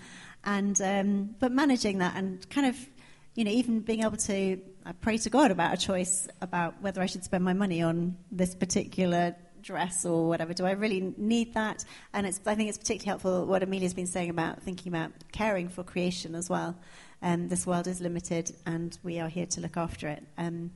and 0.43 0.81
um, 0.81 1.35
but 1.39 1.51
managing 1.51 1.99
that 1.99 2.15
and 2.15 2.49
kind 2.49 2.65
of 2.65 2.75
you 3.35 3.43
know, 3.45 3.51
even 3.51 3.79
being 3.79 4.03
able 4.03 4.17
to 4.17 4.59
uh, 4.85 4.93
pray 4.99 5.17
to 5.17 5.29
God 5.29 5.51
about 5.51 5.73
a 5.73 5.77
choice 5.77 6.27
about 6.41 6.81
whether 6.81 7.01
I 7.01 7.05
should 7.05 7.23
spend 7.23 7.43
my 7.43 7.53
money 7.53 7.81
on 7.81 8.17
this 8.31 8.55
particular 8.55 9.35
dress 9.61 10.05
or 10.05 10.27
whatever. 10.27 10.53
Do 10.53 10.65
I 10.65 10.71
really 10.71 11.13
need 11.17 11.53
that? 11.53 11.85
And 12.13 12.27
it's, 12.27 12.41
I 12.45 12.55
think 12.55 12.69
it's 12.69 12.77
particularly 12.77 13.07
helpful 13.07 13.45
what 13.45 13.63
Amelia's 13.63 13.93
been 13.93 14.07
saying 14.07 14.29
about 14.29 14.61
thinking 14.63 14.91
about 14.91 15.11
caring 15.31 15.69
for 15.69 15.83
creation 15.83 16.35
as 16.35 16.49
well. 16.49 16.75
Um, 17.21 17.47
this 17.47 17.67
world 17.67 17.87
is 17.87 18.01
limited, 18.01 18.51
and 18.65 18.97
we 19.03 19.19
are 19.19 19.29
here 19.29 19.45
to 19.45 19.61
look 19.61 19.77
after 19.77 20.07
it. 20.07 20.23
Um, 20.39 20.71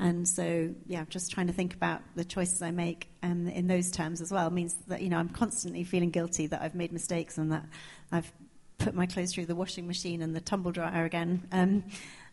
and 0.00 0.26
so, 0.26 0.74
yeah, 0.86 1.04
just 1.10 1.30
trying 1.30 1.46
to 1.48 1.52
think 1.52 1.74
about 1.74 2.00
the 2.16 2.24
choices 2.24 2.62
I 2.62 2.70
make 2.70 3.10
um, 3.22 3.46
in 3.48 3.66
those 3.66 3.90
terms 3.90 4.22
as 4.22 4.32
well 4.32 4.50
means 4.50 4.74
that, 4.88 5.02
you 5.02 5.10
know, 5.10 5.18
I'm 5.18 5.28
constantly 5.28 5.84
feeling 5.84 6.10
guilty 6.10 6.46
that 6.46 6.62
I've 6.62 6.74
made 6.74 6.90
mistakes 6.90 7.36
and 7.36 7.52
that 7.52 7.66
I've 8.10 8.32
put 8.78 8.94
my 8.94 9.04
clothes 9.04 9.34
through 9.34 9.44
the 9.44 9.54
washing 9.54 9.86
machine 9.86 10.22
and 10.22 10.34
the 10.34 10.40
tumble 10.40 10.72
dryer 10.72 11.04
again. 11.04 11.46
Um, 11.52 11.84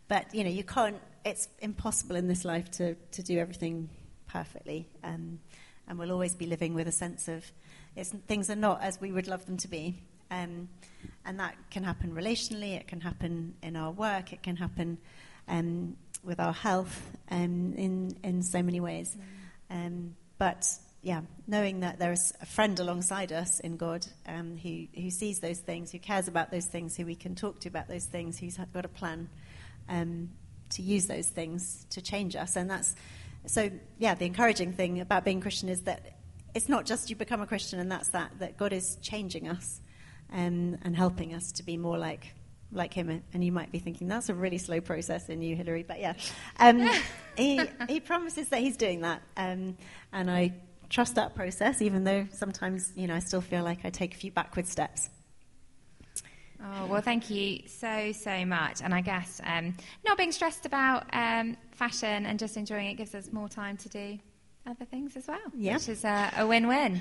but 0.08 0.34
you 0.34 0.42
know, 0.44 0.50
you 0.50 0.64
can't. 0.64 0.96
It's 1.26 1.48
impossible 1.60 2.16
in 2.16 2.26
this 2.26 2.44
life 2.44 2.70
to 2.72 2.94
to 2.94 3.22
do 3.22 3.38
everything 3.38 3.90
perfectly, 4.26 4.88
um, 5.04 5.38
and 5.86 5.98
we'll 5.98 6.12
always 6.12 6.34
be 6.34 6.46
living 6.46 6.72
with 6.72 6.88
a 6.88 6.92
sense 6.92 7.28
of 7.28 7.44
things 8.26 8.48
are 8.48 8.56
not 8.56 8.82
as 8.82 8.98
we 9.00 9.12
would 9.12 9.28
love 9.28 9.44
them 9.44 9.58
to 9.58 9.68
be. 9.68 9.94
Um, 10.30 10.68
and 11.24 11.38
that 11.40 11.54
can 11.70 11.84
happen 11.84 12.14
relationally, 12.14 12.76
it 12.76 12.86
can 12.86 13.00
happen 13.00 13.54
in 13.62 13.76
our 13.76 13.90
work, 13.90 14.32
it 14.32 14.42
can 14.42 14.56
happen 14.56 14.98
um, 15.48 15.96
with 16.24 16.40
our 16.40 16.52
health 16.52 17.02
um, 17.30 17.74
in, 17.76 18.16
in 18.22 18.42
so 18.42 18.62
many 18.62 18.80
ways. 18.80 19.16
Um, 19.70 20.14
but 20.38 20.66
yeah, 21.02 21.20
knowing 21.46 21.80
that 21.80 21.98
there 21.98 22.12
is 22.12 22.32
a 22.40 22.46
friend 22.46 22.78
alongside 22.80 23.32
us 23.32 23.60
in 23.60 23.76
God 23.76 24.06
um, 24.26 24.56
who, 24.56 24.86
who 25.00 25.10
sees 25.10 25.40
those 25.40 25.58
things, 25.58 25.92
who 25.92 25.98
cares 25.98 26.28
about 26.28 26.50
those 26.50 26.66
things, 26.66 26.96
who 26.96 27.06
we 27.06 27.14
can 27.14 27.34
talk 27.34 27.60
to 27.60 27.68
about 27.68 27.88
those 27.88 28.04
things, 28.04 28.38
who's 28.38 28.58
got 28.72 28.84
a 28.84 28.88
plan 28.88 29.28
um, 29.88 30.30
to 30.70 30.82
use 30.82 31.06
those 31.06 31.28
things 31.28 31.86
to 31.90 32.02
change 32.02 32.36
us. 32.36 32.56
And 32.56 32.68
that's 32.70 32.94
so, 33.46 33.70
yeah, 33.98 34.14
the 34.14 34.26
encouraging 34.26 34.72
thing 34.72 35.00
about 35.00 35.24
being 35.24 35.40
Christian 35.40 35.68
is 35.68 35.82
that 35.82 36.18
it's 36.54 36.68
not 36.68 36.84
just 36.84 37.08
you 37.08 37.16
become 37.16 37.40
a 37.40 37.46
Christian 37.46 37.78
and 37.78 37.90
that's 37.90 38.08
that, 38.08 38.32
that 38.40 38.56
God 38.56 38.72
is 38.72 38.96
changing 39.00 39.48
us 39.48 39.80
um, 40.32 40.76
and 40.82 40.96
helping 40.96 41.34
us 41.34 41.52
to 41.52 41.62
be 41.62 41.76
more 41.76 41.96
like 41.96 42.34
like 42.72 42.92
him, 42.92 43.22
and 43.32 43.44
you 43.44 43.52
might 43.52 43.72
be 43.72 43.78
thinking 43.78 44.08
that's 44.08 44.28
a 44.28 44.34
really 44.34 44.58
slow 44.58 44.80
process 44.80 45.28
in 45.28 45.42
you, 45.42 45.56
Hilary. 45.56 45.82
But 45.82 46.00
yeah, 46.00 46.14
um, 46.58 46.88
he 47.36 47.60
he 47.88 48.00
promises 48.00 48.48
that 48.50 48.60
he's 48.60 48.76
doing 48.76 49.02
that, 49.02 49.22
um, 49.36 49.76
and 50.12 50.30
I 50.30 50.54
trust 50.88 51.16
that 51.16 51.34
process, 51.34 51.82
even 51.82 52.04
though 52.04 52.26
sometimes, 52.32 52.92
you 52.96 53.06
know, 53.06 53.14
I 53.14 53.18
still 53.20 53.40
feel 53.40 53.62
like 53.62 53.84
I 53.84 53.90
take 53.90 54.14
a 54.14 54.16
few 54.16 54.30
backward 54.30 54.66
steps. 54.66 55.10
Oh, 56.60 56.86
well, 56.86 57.02
thank 57.02 57.30
you 57.30 57.60
so, 57.66 58.12
so 58.12 58.44
much. 58.44 58.82
And 58.82 58.92
I 58.92 59.00
guess 59.00 59.40
um, 59.44 59.74
not 60.04 60.16
being 60.16 60.32
stressed 60.32 60.66
about 60.66 61.06
um, 61.12 61.56
fashion 61.70 62.26
and 62.26 62.38
just 62.38 62.56
enjoying 62.56 62.86
it 62.88 62.94
gives 62.94 63.14
us 63.14 63.32
more 63.32 63.48
time 63.48 63.76
to 63.78 63.88
do 63.88 64.18
other 64.66 64.84
things 64.84 65.16
as 65.16 65.28
well, 65.28 65.38
yeah. 65.54 65.74
which 65.74 65.88
is 65.88 66.04
a, 66.04 66.32
a 66.38 66.46
win 66.46 66.66
win. 66.66 67.00